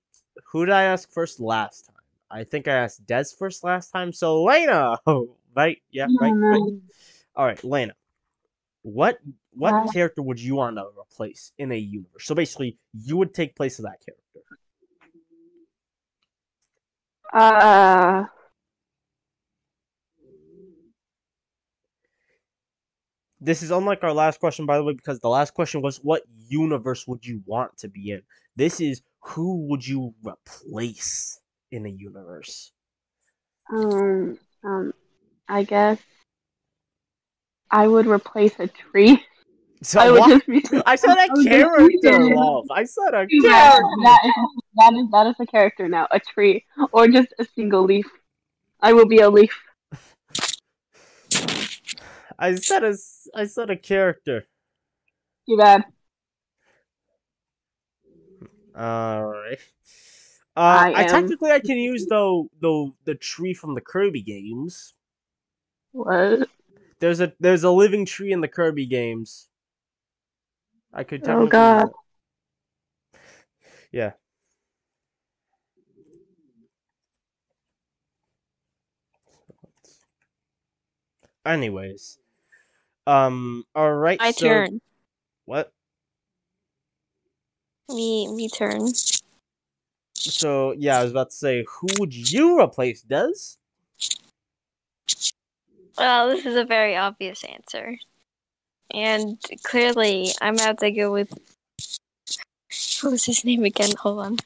who 0.52 0.66
did 0.66 0.74
I 0.74 0.84
ask 0.84 1.12
first 1.12 1.40
last 1.40 1.86
time? 1.86 1.99
I 2.32 2.44
think 2.44 2.68
I 2.68 2.74
asked 2.74 3.06
Dez 3.06 3.36
first 3.38 3.63
last 3.63 3.92
time, 3.92 4.13
so 4.13 4.44
Layna! 4.46 4.98
Oh, 5.08 5.36
right? 5.56 5.82
Yeah, 5.92 6.08
right, 6.20 6.34
right. 6.34 6.62
Alright, 7.36 7.62
Layna. 7.62 7.92
What 8.84 9.20
what 9.54 9.74
Uh, 9.74 9.92
character 9.92 10.22
would 10.22 10.39
you 10.39 10.56
want 10.56 10.78
to 10.78 10.86
replace 10.98 11.52
in 11.58 11.72
a 11.72 11.76
universe? 11.76 12.26
So 12.26 12.36
basically, 12.36 12.78
you 12.94 13.18
would 13.18 13.34
take 13.34 13.56
place 13.56 13.80
of 13.80 13.86
that 13.86 14.00
character. 14.06 14.42
Uh, 17.34 18.26
This 23.42 23.63
is 23.63 23.72
unlike 23.72 24.04
our 24.04 24.13
last 24.13 24.39
question, 24.39 24.65
by 24.65 24.78
the 24.78 24.84
way, 24.84 24.94
because 24.94 25.20
the 25.20 25.30
last 25.30 25.54
question 25.54 25.82
was 25.82 25.98
what 26.04 26.24
universe 26.50 27.08
would 27.08 27.26
you 27.26 27.42
want 27.46 27.78
to 27.78 27.88
be 27.88 28.12
in? 28.12 28.22
This 28.56 28.82
is 28.82 29.02
who 29.22 29.65
would 29.68 29.88
you 29.88 30.13
replace 30.24 31.38
in 31.71 31.86
a 31.86 31.89
universe? 31.89 32.71
um, 33.71 34.38
um, 34.63 34.93
I 35.47 35.63
guess 35.63 35.99
I 37.71 37.88
would 37.88 38.08
replace 38.08 38.53
a 38.60 38.67
tree. 38.67 39.23
So 39.82 40.01
I 40.01 40.12
would 40.12 40.19
what? 40.19 40.29
just. 40.43 40.84
I 40.86 40.95
said 40.95 41.17
a 41.17 41.29
I 41.32 41.43
character, 41.47 42.12
love. 42.19 42.69
I 42.69 42.84
said 42.84 43.13
a 43.13 43.25
Yeah, 43.29 43.41
character. 43.41 43.95
that 44.03 44.19
is 44.25 44.34
that 44.75 44.93
is 44.93 45.12
that 45.12 45.27
is 45.27 45.36
a 45.39 45.45
character 45.45 45.88
now. 45.88 46.08
A 46.12 46.19
tree 46.19 46.65
or 46.91 47.08
just 47.08 47.34
a 47.39 47.45
single 47.55 47.84
leaf. 47.84 48.05
I 48.82 48.93
will 48.93 49.05
be 49.08 49.19
a 49.19 49.29
leaf. 49.29 49.58
I 52.38 52.55
said 52.55 52.84
a 52.84 52.95
I 53.36 53.45
said 53.45 53.69
a 53.69 53.77
character. 53.77 54.45
Too 55.47 55.58
bad. 55.58 55.84
All 58.75 59.25
right. 59.27 59.60
Uh, 60.60 60.91
I 60.93 60.93
I, 60.93 61.04
technically 61.06 61.52
I 61.52 61.62
can 61.62 61.78
use 61.78 62.06
the 62.08 62.45
the 62.60 62.91
the 63.06 63.15
tree 63.15 63.54
from 63.54 63.76
the 63.76 63.82
Kirby 63.82 64.22
games. 64.22 64.93
What? 65.93 66.50
There's 67.00 67.22
a 67.22 67.32
there's 67.39 67.63
a 67.63 67.72
living 67.72 68.06
tree 68.06 68.34
in 68.34 68.41
the 68.41 68.50
Kirby 68.50 68.86
games. 68.86 69.48
I 70.93 71.06
could. 71.06 71.22
Oh, 71.24 71.28
technically 71.28 71.45
use 71.45 71.52
God. 71.52 71.89
Yeah. 73.93 74.12
Anyways, 81.45 82.17
um. 83.08 83.63
All 83.74 83.93
right. 83.93 84.19
My 84.19 84.32
so, 84.32 84.45
turn. 84.45 84.82
What? 85.45 85.72
Me, 87.88 88.28
me 88.28 88.50
turn. 88.50 88.91
So 90.19 90.73
yeah, 90.73 90.99
I 90.99 91.03
was 91.03 91.12
about 91.12 91.29
to 91.29 91.36
say, 91.36 91.65
who 91.67 91.88
would 91.99 92.13
you 92.13 92.60
replace? 92.60 93.03
Dez? 93.03 93.58
Well, 95.97 96.29
this 96.29 96.45
is 96.45 96.55
a 96.55 96.65
very 96.65 96.95
obvious 96.95 97.43
answer. 97.43 97.97
And 98.91 99.38
clearly, 99.63 100.32
I'm 100.41 100.55
about 100.55 100.79
to 100.79 100.91
go 100.91 101.12
with. 101.12 101.32
What 103.01 103.12
was 103.12 103.25
his 103.25 103.45
name 103.45 103.63
again? 103.63 103.91
Hold 103.97 104.19
on. 104.19 104.38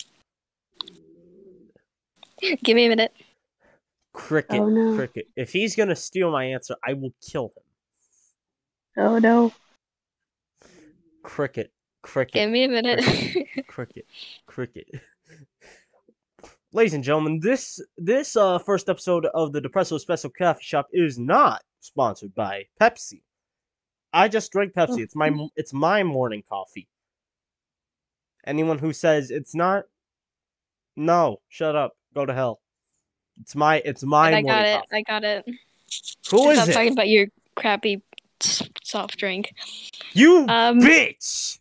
Give 2.64 2.76
me 2.76 2.86
a 2.86 2.90
minute. 2.90 3.14
Cricket. 4.14 4.60
Oh, 4.60 4.70
no. 4.70 4.96
Cricket. 4.96 5.28
If 5.36 5.52
he's 5.52 5.76
gonna 5.76 5.96
steal 5.96 6.32
my 6.32 6.46
answer, 6.46 6.76
I 6.86 6.94
will 6.94 7.14
kill 7.22 7.54
him. 7.56 7.64
Oh 9.06 9.18
no. 9.18 9.52
Cricket. 11.24 11.72
Cricket. 12.04 12.34
Give 12.34 12.52
me 12.52 12.66
a 12.66 12.68
minute. 12.68 13.04
cricket, 13.68 14.06
cricket. 14.46 14.88
Ladies 16.76 16.96
and 16.96 17.04
gentlemen, 17.04 17.40
this 17.40 17.80
this 17.98 18.36
uh 18.36 18.58
first 18.58 18.90
episode 18.90 19.28
of 19.28 19.52
the 19.54 19.62
Depresso 19.62 19.94
Espresso 20.04 20.32
Coffee 20.36 20.64
Shop 20.64 20.88
is 20.92 21.20
not 21.20 21.62
sponsored 21.82 22.34
by 22.34 22.64
Pepsi. 22.82 23.22
I 24.12 24.28
just 24.28 24.52
drink 24.52 24.74
Pepsi. 24.74 25.00
It's 25.02 25.16
my 25.16 25.32
it's 25.56 25.72
my 25.72 26.02
morning 26.02 26.44
coffee. 26.50 26.88
Anyone 28.46 28.80
who 28.80 28.92
says 28.92 29.30
it's 29.30 29.54
not, 29.56 29.84
no, 30.98 31.42
shut 31.48 31.76
up, 31.76 31.94
go 32.16 32.26
to 32.26 32.34
hell. 32.34 32.60
It's 33.40 33.56
my 33.56 33.78
it's 33.86 34.04
my 34.04 34.30
I 34.30 34.42
morning 34.42 34.46
got 34.48 34.66
it. 34.66 34.76
coffee. 34.78 34.88
I 34.94 35.02
got 35.04 35.24
it. 35.24 35.46
Who 36.32 36.50
is 36.50 36.58
Stop 36.58 36.70
it? 36.70 36.74
talking 36.74 36.92
about 36.94 37.08
your 37.10 37.28
crappy 37.56 38.02
soft 38.42 39.18
drink. 39.20 39.54
You 40.14 40.40
Um, 40.50 40.82
bitch. 40.82 41.60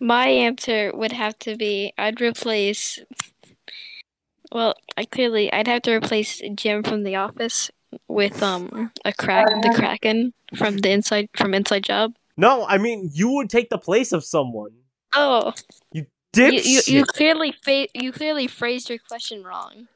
My 0.00 0.26
answer 0.26 0.90
would 0.92 1.12
have 1.12 1.38
to 1.40 1.56
be 1.56 1.92
I'd 1.96 2.20
replace. 2.20 2.98
Well, 4.52 4.74
I 4.96 5.04
clearly 5.04 5.52
I'd 5.52 5.68
have 5.68 5.82
to 5.82 5.92
replace 5.92 6.40
Jim 6.54 6.82
from 6.82 7.02
The 7.02 7.16
Office 7.16 7.70
with 8.06 8.42
um 8.42 8.90
a 9.04 9.12
crack 9.12 9.46
the 9.62 9.72
Kraken 9.74 10.32
from 10.56 10.78
the 10.78 10.90
inside 10.90 11.28
from 11.36 11.54
Inside 11.54 11.84
Job. 11.84 12.14
No, 12.36 12.66
I 12.66 12.78
mean 12.78 13.10
you 13.12 13.30
would 13.32 13.50
take 13.50 13.70
the 13.70 13.78
place 13.78 14.12
of 14.12 14.24
someone. 14.24 14.72
Oh, 15.14 15.52
you 15.92 16.06
Dipshit. 16.34 16.88
you, 16.88 16.98
you 16.98 17.04
clearly 17.04 17.54
fa- 17.64 17.88
you 17.94 18.12
clearly 18.12 18.46
phrased 18.46 18.90
your 18.90 18.98
question 18.98 19.42
wrong. 19.42 19.88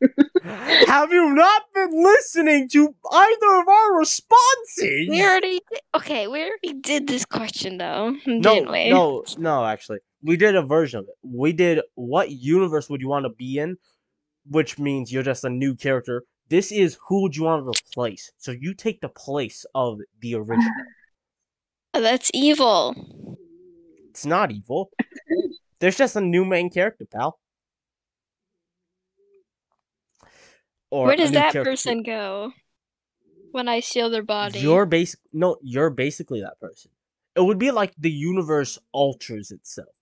Have 0.42 1.10
you 1.10 1.34
not 1.34 1.62
been 1.74 2.02
listening 2.04 2.68
to 2.70 2.94
either 3.12 3.60
of 3.60 3.68
our 3.68 3.98
responses? 3.98 5.08
We 5.08 5.22
already 5.22 5.60
di- 5.70 5.80
okay. 5.96 6.26
We 6.26 6.40
already 6.40 6.74
did 6.80 7.06
this 7.06 7.24
question 7.24 7.78
though, 7.78 8.14
no, 8.26 8.54
didn't 8.54 8.70
we? 8.70 8.90
no, 8.90 9.24
no. 9.38 9.64
Actually, 9.64 10.00
we 10.24 10.36
did 10.36 10.56
a 10.56 10.62
version 10.62 10.98
of 11.00 11.04
it. 11.04 11.14
We 11.22 11.52
did 11.52 11.80
what 11.94 12.30
universe 12.30 12.88
would 12.90 13.00
you 13.00 13.08
want 13.08 13.26
to 13.26 13.30
be 13.30 13.58
in, 13.58 13.76
which 14.50 14.78
means 14.78 15.12
you're 15.12 15.22
just 15.22 15.44
a 15.44 15.50
new 15.50 15.74
character. 15.76 16.24
This 16.48 16.72
is 16.72 16.98
who 17.06 17.22
would 17.22 17.36
you 17.36 17.44
want 17.44 17.62
to 17.64 17.68
replace. 17.68 18.32
So 18.38 18.50
you 18.50 18.74
take 18.74 19.00
the 19.00 19.08
place 19.08 19.64
of 19.74 20.00
the 20.20 20.34
original. 20.34 20.68
Oh, 21.96 22.00
that's 22.00 22.28
evil. 22.34 23.36
It's 24.10 24.26
not 24.26 24.50
evil. 24.50 24.90
There's 25.78 25.96
just 25.96 26.16
a 26.16 26.20
new 26.20 26.44
main 26.44 26.68
character, 26.68 27.06
pal. 27.06 27.38
Or 30.90 31.06
Where 31.06 31.16
does 31.16 31.30
that 31.30 31.52
character. 31.52 31.70
person 31.70 32.02
go 32.02 32.52
when 33.52 33.68
I 33.68 33.78
steal 33.78 34.10
their 34.10 34.24
body? 34.24 34.58
You're 34.58 34.86
basic. 34.86 35.20
No, 35.32 35.56
you're 35.62 35.90
basically 35.90 36.40
that 36.40 36.58
person. 36.60 36.90
It 37.36 37.42
would 37.42 37.60
be 37.60 37.70
like 37.70 37.92
the 37.96 38.10
universe 38.10 38.76
alters 38.90 39.52
itself, 39.52 39.93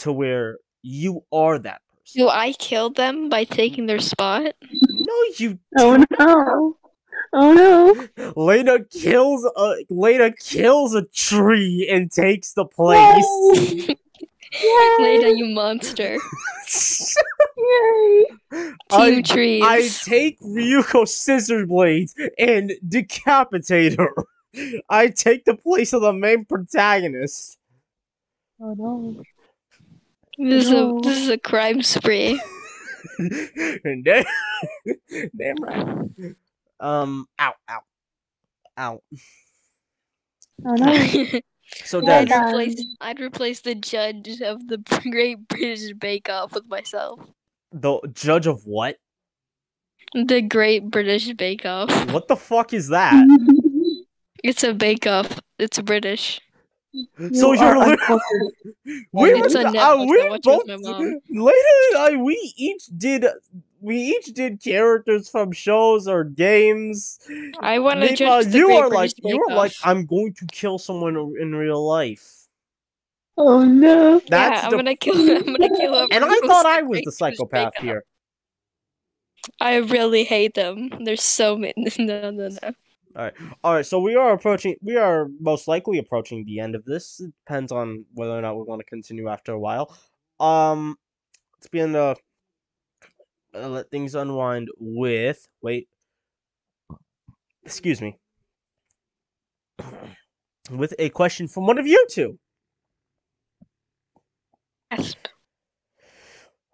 to 0.00 0.12
where 0.12 0.58
you 0.82 1.24
are 1.32 1.58
that 1.58 1.80
person. 1.88 2.22
Do 2.22 2.28
I 2.28 2.52
kill 2.52 2.90
them 2.90 3.28
by 3.28 3.44
taking 3.44 3.86
their 3.86 3.98
spot? 3.98 4.54
No, 4.70 5.14
you. 5.36 5.58
Oh 5.78 6.04
no. 6.18 6.76
Oh 7.32 7.52
no. 7.52 7.94
Layna 8.34 8.88
kills 8.90 9.44
a 9.44 9.76
Layna 9.90 10.32
kills 10.38 10.94
a 10.94 11.02
tree 11.02 11.88
and 11.90 12.10
takes 12.10 12.52
the 12.54 12.64
place. 12.64 13.24
Layna, 15.00 15.36
you 15.36 15.46
monster. 15.46 16.16
Yay. 17.58 18.24
Team 18.50 18.78
I, 18.90 19.22
trees. 19.22 19.62
I 19.64 19.88
take 20.04 20.40
Ryuko 20.40 21.06
scissor 21.06 21.66
blades 21.66 22.14
and 22.38 22.72
decapitate 22.88 23.98
her. 23.98 24.14
I 24.88 25.08
take 25.08 25.44
the 25.44 25.56
place 25.56 25.92
of 25.92 26.00
the 26.00 26.12
main 26.12 26.44
protagonist. 26.46 27.58
Oh 28.60 28.74
no. 28.74 29.22
This 30.38 30.66
is 30.66 30.70
a 30.72 30.98
this 31.02 31.18
is 31.18 31.28
a 31.28 31.38
crime 31.38 31.82
spree. 31.82 32.40
damn, 33.18 34.04
damn 34.04 35.56
right. 35.60 36.06
Um, 36.80 37.26
ow, 37.38 37.52
ow, 37.68 37.80
ow. 38.78 39.02
Oh 40.64 40.74
no. 40.74 41.40
So, 41.84 42.00
Yeah, 42.00 42.18
I'd 42.20 42.30
replace 42.32 42.84
I'd 43.00 43.20
replace 43.20 43.60
the 43.60 43.74
judge 43.74 44.40
of 44.40 44.66
the 44.68 44.78
Great 45.10 45.48
British 45.48 45.92
Bake 45.94 46.28
Off 46.28 46.52
with 46.52 46.68
myself. 46.68 47.20
the 47.72 48.00
judge 48.12 48.46
of 48.46 48.64
what? 48.64 48.96
The 50.14 50.40
Great 50.40 50.90
British 50.90 51.32
Bake 51.34 51.66
Off. 51.66 51.90
What 52.12 52.28
the 52.28 52.36
fuck 52.36 52.72
is 52.72 52.88
that? 52.88 53.26
It's 54.44 54.62
a 54.62 54.72
bake 54.72 55.06
off. 55.06 55.40
It's 55.58 55.80
British. 55.80 56.40
So 57.34 57.52
You 57.52 57.60
you're 57.60 57.76
are. 57.76 57.98
We, 59.12 59.30
It's 59.34 59.54
on 59.54 59.76
uh, 59.76 60.04
we 60.04 60.20
I 60.22 60.38
both, 60.42 60.66
with 60.66 60.80
my 60.80 60.90
mom. 60.90 61.20
Layna 61.30 61.52
and 61.90 61.98
I, 61.98 62.16
we 62.16 62.54
each 62.56 62.86
did, 62.96 63.26
we 63.80 63.96
each 63.96 64.26
did 64.26 64.62
characters 64.62 65.28
from 65.28 65.52
shows 65.52 66.08
or 66.08 66.24
games. 66.24 67.18
I 67.60 67.78
want 67.78 68.00
to 68.00 68.06
Meanwhile, 68.06 68.42
judge 68.42 68.52
the 68.52 68.58
you 68.58 68.70
are 68.72 68.88
like, 68.88 69.12
you 69.22 69.44
are 69.50 69.54
like, 69.54 69.72
I'm 69.84 70.06
going 70.06 70.32
to 70.34 70.46
kill 70.46 70.78
someone 70.78 71.16
in 71.40 71.54
real 71.54 71.86
life. 71.86 72.38
Oh 73.36 73.64
no. 73.64 74.20
That's 74.28 74.62
yeah, 74.62 74.64
I'm 74.64 74.70
the, 74.70 74.76
gonna 74.78 74.96
kill. 74.96 75.14
I'm 75.36 75.44
gonna 75.44 75.76
kill. 75.76 75.92
whoever 75.94 76.12
and 76.12 76.24
I 76.24 76.38
thought 76.46 76.66
I 76.66 76.82
was 76.82 77.02
the 77.04 77.12
psychopath 77.12 77.76
here. 77.76 78.04
I 79.60 79.76
really 79.76 80.24
hate 80.24 80.54
them. 80.54 80.90
There's 81.04 81.22
so 81.22 81.56
many. 81.56 81.74
No, 81.98 82.30
no, 82.30 82.48
no. 82.48 82.72
All 83.18 83.24
right, 83.24 83.34
Alright, 83.64 83.86
so 83.86 83.98
we 83.98 84.14
are 84.14 84.32
approaching. 84.32 84.76
We 84.80 84.96
are 84.96 85.26
most 85.40 85.66
likely 85.66 85.98
approaching 85.98 86.44
the 86.44 86.60
end 86.60 86.76
of 86.76 86.84
this. 86.84 87.18
It 87.18 87.32
depends 87.44 87.72
on 87.72 88.04
whether 88.14 88.30
or 88.30 88.40
not 88.40 88.56
we 88.56 88.62
want 88.62 88.78
to 88.78 88.84
continue 88.84 89.28
after 89.28 89.50
a 89.50 89.58
while. 89.58 89.92
Um, 90.38 90.96
let's 91.56 91.66
begin 91.66 91.94
to 91.94 92.14
uh, 93.56 93.68
let 93.68 93.90
things 93.90 94.14
unwind 94.14 94.68
with. 94.78 95.48
Wait. 95.62 95.88
Excuse 97.64 98.00
me. 98.00 98.16
With 100.70 100.94
a 100.98 101.08
question 101.08 101.48
from 101.48 101.66
one 101.66 101.78
of 101.78 101.86
you 101.86 102.06
two. 102.10 102.38
Yes. 104.92 105.16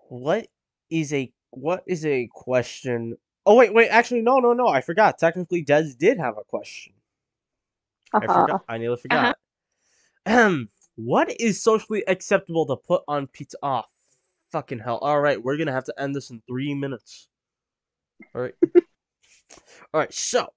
What 0.08 0.48
is 0.90 1.12
a 1.14 1.32
what 1.50 1.84
is 1.86 2.04
a 2.04 2.28
question? 2.32 3.16
Oh 3.46 3.54
wait, 3.54 3.74
wait. 3.74 3.88
Actually, 3.88 4.22
no, 4.22 4.38
no, 4.38 4.52
no. 4.52 4.68
I 4.68 4.80
forgot. 4.80 5.18
Technically, 5.18 5.64
Dez 5.64 5.96
did 5.96 6.18
have 6.18 6.38
a 6.38 6.44
question. 6.44 6.94
I 8.12 8.18
uh-huh. 8.18 8.40
forgot. 8.40 8.64
I 8.68 8.78
nearly 8.78 8.96
forgot. 8.96 9.24
Uh-huh. 9.24 9.34
Ahem. 10.26 10.68
What 10.96 11.40
is 11.40 11.62
socially 11.62 12.04
acceptable 12.06 12.66
to 12.66 12.76
put 12.76 13.02
on 13.08 13.26
pizza? 13.26 13.58
Oh, 13.62 13.82
fucking 14.52 14.78
hell! 14.78 14.98
All 14.98 15.20
right, 15.20 15.42
we're 15.42 15.56
gonna 15.56 15.72
have 15.72 15.84
to 15.84 15.94
end 15.98 16.14
this 16.14 16.30
in 16.30 16.40
three 16.46 16.74
minutes. 16.74 17.28
All 18.34 18.42
right. 18.42 18.54
All 19.92 20.00
right. 20.00 20.14
So, 20.14 20.52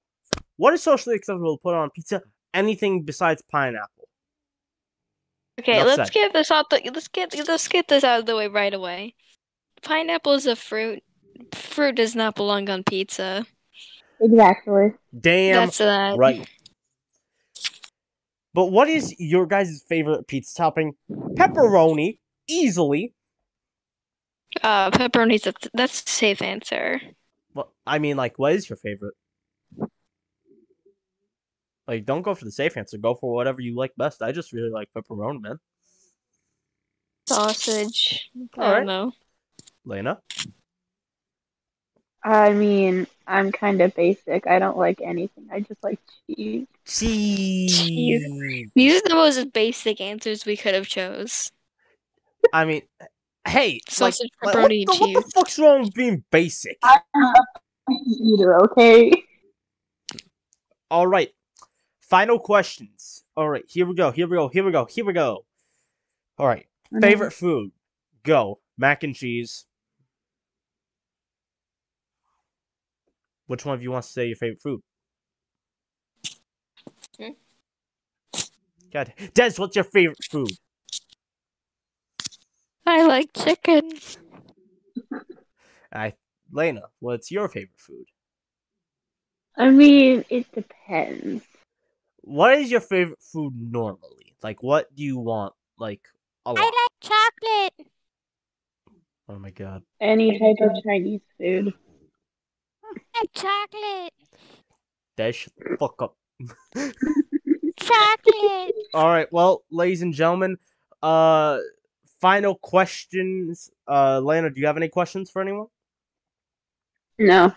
what 0.58 0.74
is 0.74 0.84
socially 0.84 1.16
acceptable 1.16 1.58
to 1.58 1.62
put 1.62 1.74
on 1.74 1.90
pizza? 1.90 2.22
Anything 2.54 3.04
besides 3.04 3.42
pineapple. 3.52 4.08
Okay, 5.60 5.80
Enough 5.80 5.98
let's 5.98 6.14
said. 6.14 6.14
get 6.14 6.34
this 6.34 6.52
out. 6.52 6.70
The, 6.70 6.90
let's 6.94 7.08
get 7.08 7.36
let's 7.48 7.68
get 7.68 7.88
this 7.88 8.04
out 8.04 8.20
of 8.20 8.26
the 8.28 8.36
way 8.36 8.48
right 8.48 8.74
away. 8.74 9.16
Pineapple 9.82 10.34
is 10.34 10.46
a 10.46 10.56
fruit. 10.56 11.04
Fruit 11.54 11.96
does 11.96 12.16
not 12.16 12.36
belong 12.36 12.70
on 12.70 12.84
pizza. 12.84 13.46
Exactly. 14.20 14.94
Damn 15.20 15.66
That's 15.68 15.78
that. 15.78 16.18
right. 16.18 16.48
But 18.54 18.68
what 18.68 18.90
is 18.90 19.14
your 19.20 19.46
guys' 19.46 19.84
favorite 19.88 20.28
pizza 20.28 20.56
topping? 20.56 20.94
Pepperoni, 21.12 22.20
easily. 22.48 23.14
Uh, 24.64 24.90
pepperoni's 24.90 25.46
a, 25.46 25.54
that's 25.74 26.04
a 26.04 26.10
safe 26.10 26.42
answer. 26.42 27.00
Well, 27.54 27.72
I 27.86 28.00
mean, 28.00 28.18
like, 28.18 28.40
what 28.40 28.54
is 28.54 28.68
your 28.68 28.78
favorite? 28.78 29.14
Like, 31.88 32.06
don't 32.06 32.24
go 32.24 32.34
for 32.34 32.46
the 32.46 32.52
safe 32.52 32.76
answer. 32.76 32.98
Go 32.98 33.14
for 33.14 33.34
whatever 33.34 33.62
you 33.62 33.76
like 33.76 33.92
best. 33.98 34.22
I 34.22 34.32
just 34.32 34.52
really 34.52 34.72
like 34.72 34.90
pepperoni, 34.98 35.42
man. 35.42 35.60
Sausage. 37.28 38.32
I 38.58 38.62
Alright. 38.62 38.78
don't 38.78 38.86
know. 38.88 39.12
Layna, 39.86 40.18
I 42.28 42.52
mean, 42.52 43.08
I'm 43.26 43.54
kind 43.54 43.82
of 43.82 43.96
basic. 43.96 44.48
I 44.48 44.60
don't 44.60 44.78
like 44.78 45.00
anything. 45.02 45.48
I 45.50 45.62
just 45.62 45.82
like 45.82 45.98
cheese. 46.30 46.68
cheese. 46.86 48.70
These 48.76 48.98
are 48.98 49.08
the 49.08 49.16
most 49.16 49.54
basic 49.54 50.02
answers 50.02 50.46
we 50.46 50.58
could 50.58 50.74
have 50.74 50.90
chose. 50.90 51.54
I 52.52 52.66
mean, 52.66 52.82
hey, 53.48 53.76
like, 53.76 53.82
Sausage, 53.88 54.30
like, 54.44 54.56
what, 54.56 54.70
pepperoni, 54.70 54.86
the, 54.86 54.98
what 55.00 55.24
the 55.24 55.32
fuck's 55.34 55.58
wrong 55.58 55.84
with 55.84 55.94
being 55.94 56.22
basic? 56.30 56.78
I'm 56.84 57.00
a 57.16 57.34
picky 57.88 58.12
eater, 58.22 58.62
okay? 58.66 59.12
All 60.92 61.08
right, 61.08 61.34
final 62.02 62.40
questions. 62.40 63.24
All 63.38 63.48
right, 63.48 63.64
here 63.70 63.86
we 63.86 63.96
go. 63.96 64.12
Here 64.12 64.28
we 64.28 64.36
go. 64.36 64.50
Here 64.50 64.66
we 64.66 64.74
go. 64.74 64.84
Here 64.84 65.06
we 65.06 65.14
go. 65.14 65.46
All 66.38 66.48
right, 66.48 66.68
mm-hmm. 66.94 67.00
favorite 67.00 67.32
food. 67.32 67.72
Go 68.24 68.60
mac 68.78 69.04
and 69.04 69.16
cheese. 69.16 69.66
Which 73.48 73.66
one 73.66 73.76
of 73.76 73.82
you 73.82 73.92
wants 73.92 74.08
to 74.10 74.14
say 74.14 74.28
your 74.28 74.36
favorite 74.36 74.62
food? 74.62 74.82
Hmm? 77.18 77.30
God, 78.92 79.14
Dez, 79.34 79.58
what's 79.58 79.76
your 79.76 79.86
favorite 79.86 80.24
food? 80.30 80.52
I 82.86 83.06
like 83.06 83.32
chicken. 83.34 83.92
I, 85.92 86.14
Layna, 86.54 86.84
what's 87.00 87.32
your 87.32 87.48
favorite 87.50 87.80
food? 87.80 88.06
I 89.58 89.70
mean, 89.72 90.24
it 90.30 90.52
depends. 90.52 91.44
What 92.22 92.58
is 92.60 92.70
your 92.70 92.82
favorite 92.82 93.22
food 93.22 93.54
normally? 93.56 94.36
Like, 94.44 94.62
what 94.62 94.94
do 94.96 95.04
you 95.04 95.18
want? 95.18 95.54
Like, 95.80 96.02
a 96.46 96.54
lot. 96.54 96.60
I 96.60 96.64
like 96.64 97.12
chocolate. 97.80 97.92
Oh 99.30 99.40
my 99.40 99.52
god. 99.52 99.84
Any 100.00 100.38
type 100.38 100.58
of 100.62 100.84
Chinese 100.84 101.22
food. 101.38 101.74
Like 103.16 103.34
chocolate. 103.34 104.14
Dez, 105.18 105.34
shut 105.34 105.54
fuck 105.80 106.02
up. 106.02 106.16
Chocolate. 107.80 108.74
All 108.94 109.08
right, 109.08 109.32
well, 109.32 109.64
ladies 109.70 110.02
and 110.02 110.14
gentlemen, 110.14 110.58
uh, 111.02 111.60
final 112.20 112.56
questions. 112.56 113.70
Uh, 113.88 114.20
Layna, 114.20 114.54
do 114.54 114.60
you 114.60 114.68
have 114.68 114.78
any 114.78 114.90
questions 114.90 115.30
for 115.30 115.42
anyone? 115.42 115.68
No. 117.20 117.54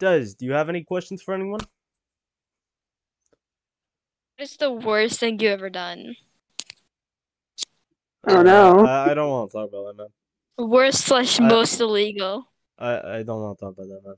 Dez 0.00 0.36
do 0.36 0.44
you 0.46 0.52
have 0.52 0.68
any 0.68 0.84
questions 0.84 1.22
for 1.22 1.34
anyone? 1.34 1.60
What's 4.38 4.56
the 4.58 4.70
worst 4.70 5.20
thing 5.20 5.40
you 5.40 5.48
ever 5.48 5.70
done? 5.70 6.16
Oh 8.28 8.42
no. 8.42 8.84
I, 8.84 9.10
I 9.10 9.14
don't 9.14 9.30
want 9.30 9.50
to 9.50 9.56
talk 9.56 9.68
about 9.70 9.96
that, 9.96 10.02
man. 10.58 10.68
Worst 10.68 11.06
slash 11.06 11.40
I- 11.40 11.48
most 11.48 11.80
illegal. 11.80 12.48
I, 12.78 13.18
I 13.18 13.22
don't 13.22 13.40
want 13.40 13.58
to 13.58 13.64
talk 13.64 13.74
about 13.78 13.88
that, 13.88 14.16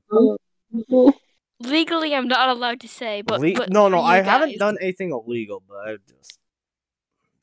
man. 0.91 1.13
Legally, 1.61 2.15
I'm 2.15 2.27
not 2.27 2.49
allowed 2.49 2.79
to 2.81 2.87
say, 2.87 3.21
but, 3.21 3.41
Le- 3.41 3.53
but 3.53 3.69
no, 3.69 3.89
no, 3.89 3.97
you 3.97 4.03
I 4.03 4.21
haven't 4.21 4.57
done 4.57 4.77
anything 4.81 5.11
illegal, 5.11 5.61
but 5.67 5.75
I 5.75 5.97
just 6.07 6.39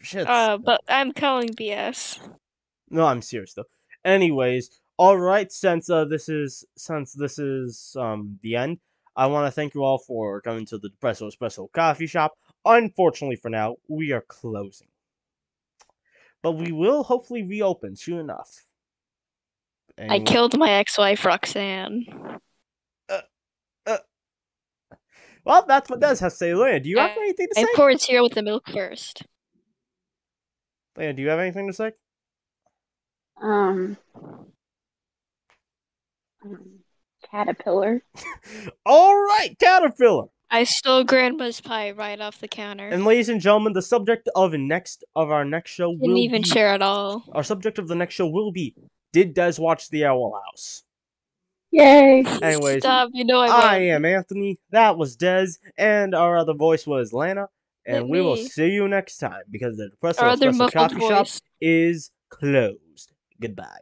shit. 0.01 0.27
Uh, 0.27 0.59
but 0.59 0.81
I'm 0.89 1.13
calling 1.13 1.51
BS. 1.51 2.19
No, 2.91 3.07
I'm 3.07 3.21
serious 3.21 3.55
though. 3.55 3.65
Anyways, 4.05 4.71
all 4.97 5.19
right. 5.19 5.51
Since 5.51 5.91
uh, 5.91 6.05
this 6.07 6.29
is 6.29 6.65
since 6.77 7.13
this 7.13 7.39
is 7.39 7.95
um 7.99 8.39
the 8.43 8.57
end, 8.57 8.79
I 9.17 9.27
want 9.27 9.47
to 9.47 9.51
thank 9.51 9.75
you 9.75 9.83
all 9.85 9.99
for 9.99 10.41
coming 10.41 10.67
to 10.67 10.79
the 10.79 10.91
Depresso 10.91 11.31
Espresso 11.31 11.71
Coffee 11.73 12.07
Shop. 12.07 12.33
Unfortunately, 12.65 13.37
for 13.37 13.51
now, 13.51 13.77
we 13.89 14.13
are 14.13 14.23
closing, 14.23 14.89
but 16.43 16.53
we 16.53 16.73
will 16.73 17.03
hopefully 17.03 17.43
reopen 17.43 17.97
soon 17.97 18.19
enough. 18.19 18.66
I 19.99 20.21
killed 20.21 20.59
my 20.59 20.71
ex-wife 20.73 21.25
Roxanne. 21.25 22.05
Well, 25.45 25.65
that's 25.69 25.89
what 25.89 26.01
does 26.01 26.19
have 26.21 26.33
to 26.33 26.37
say. 26.37 26.51
Leia, 26.51 26.83
do 26.83 26.89
you 26.89 26.99
have 26.99 27.11
I- 27.17 27.21
anything 27.21 27.47
to 27.47 27.55
say? 27.55 27.61
I 27.63 27.65
say? 27.67 27.71
poured 27.77 28.01
cereal 28.01 28.25
with 28.25 28.35
the 28.35 28.43
milk 28.43 28.69
first. 28.69 29.23
Leia, 30.99 31.15
do 31.15 31.23
you 31.23 31.29
have 31.29 31.39
anything 31.39 31.69
to 31.69 31.73
say? 31.73 31.93
Um, 33.41 33.97
um, 36.45 36.81
caterpillar. 37.31 38.03
All 38.87 39.15
right, 39.15 39.55
Caterpillar. 39.61 40.27
I 40.51 40.65
stole 40.65 41.05
grandma's 41.05 41.61
pie 41.61 41.91
right 41.93 42.21
off 42.21 42.41
the 42.41 42.49
counter. 42.49 42.89
And 42.89 43.05
ladies 43.05 43.29
and 43.29 43.41
gentlemen, 43.41 43.73
the 43.73 43.83
subject 43.83 44.29
of 44.35 44.53
next 44.55 45.05
of 45.15 45.31
our 45.31 45.45
next 45.45 45.71
show 45.73 45.93
Didn't 45.93 46.09
will 46.09 46.17
even 46.19 46.43
be 46.43 46.49
share 46.49 46.69
at 46.69 46.83
all. 46.83 47.25
our 47.33 47.45
subject 47.45 47.79
of 47.79 47.87
the 47.89 47.95
next 47.95 48.15
show 48.15 48.27
will 48.27 48.51
be 48.53 48.75
Did 49.17 49.35
Dez 49.35 49.59
watch 49.59 49.89
The 49.89 50.05
Owl 50.05 50.39
House? 50.45 50.83
Yay! 51.71 52.23
Anyways, 52.43 52.83
Stop, 52.83 53.09
you 53.15 53.25
know 53.25 53.41
I 53.41 53.47
I 53.47 53.79
am 53.79 54.05
Anthony. 54.05 54.59
That 54.73 54.99
was 54.99 55.17
Dez, 55.17 55.57
and 55.79 56.15
our 56.15 56.37
other 56.37 56.53
voice 56.53 56.87
was 56.87 57.13
Layna. 57.13 57.47
And 57.87 57.97
Hit 57.97 58.09
we 58.09 58.21
will 58.21 58.37
see 58.37 58.69
you 58.69 58.87
next 58.89 59.17
time 59.17 59.41
because 59.51 59.79
the 59.79 59.89
Depresso 59.89 60.37
Espresso 60.37 60.59
muffled 60.59 60.73
Coffee 60.75 61.01
Shop 61.01 61.27
is 61.63 62.11
closed. 62.29 63.13
Goodbye. 63.41 63.81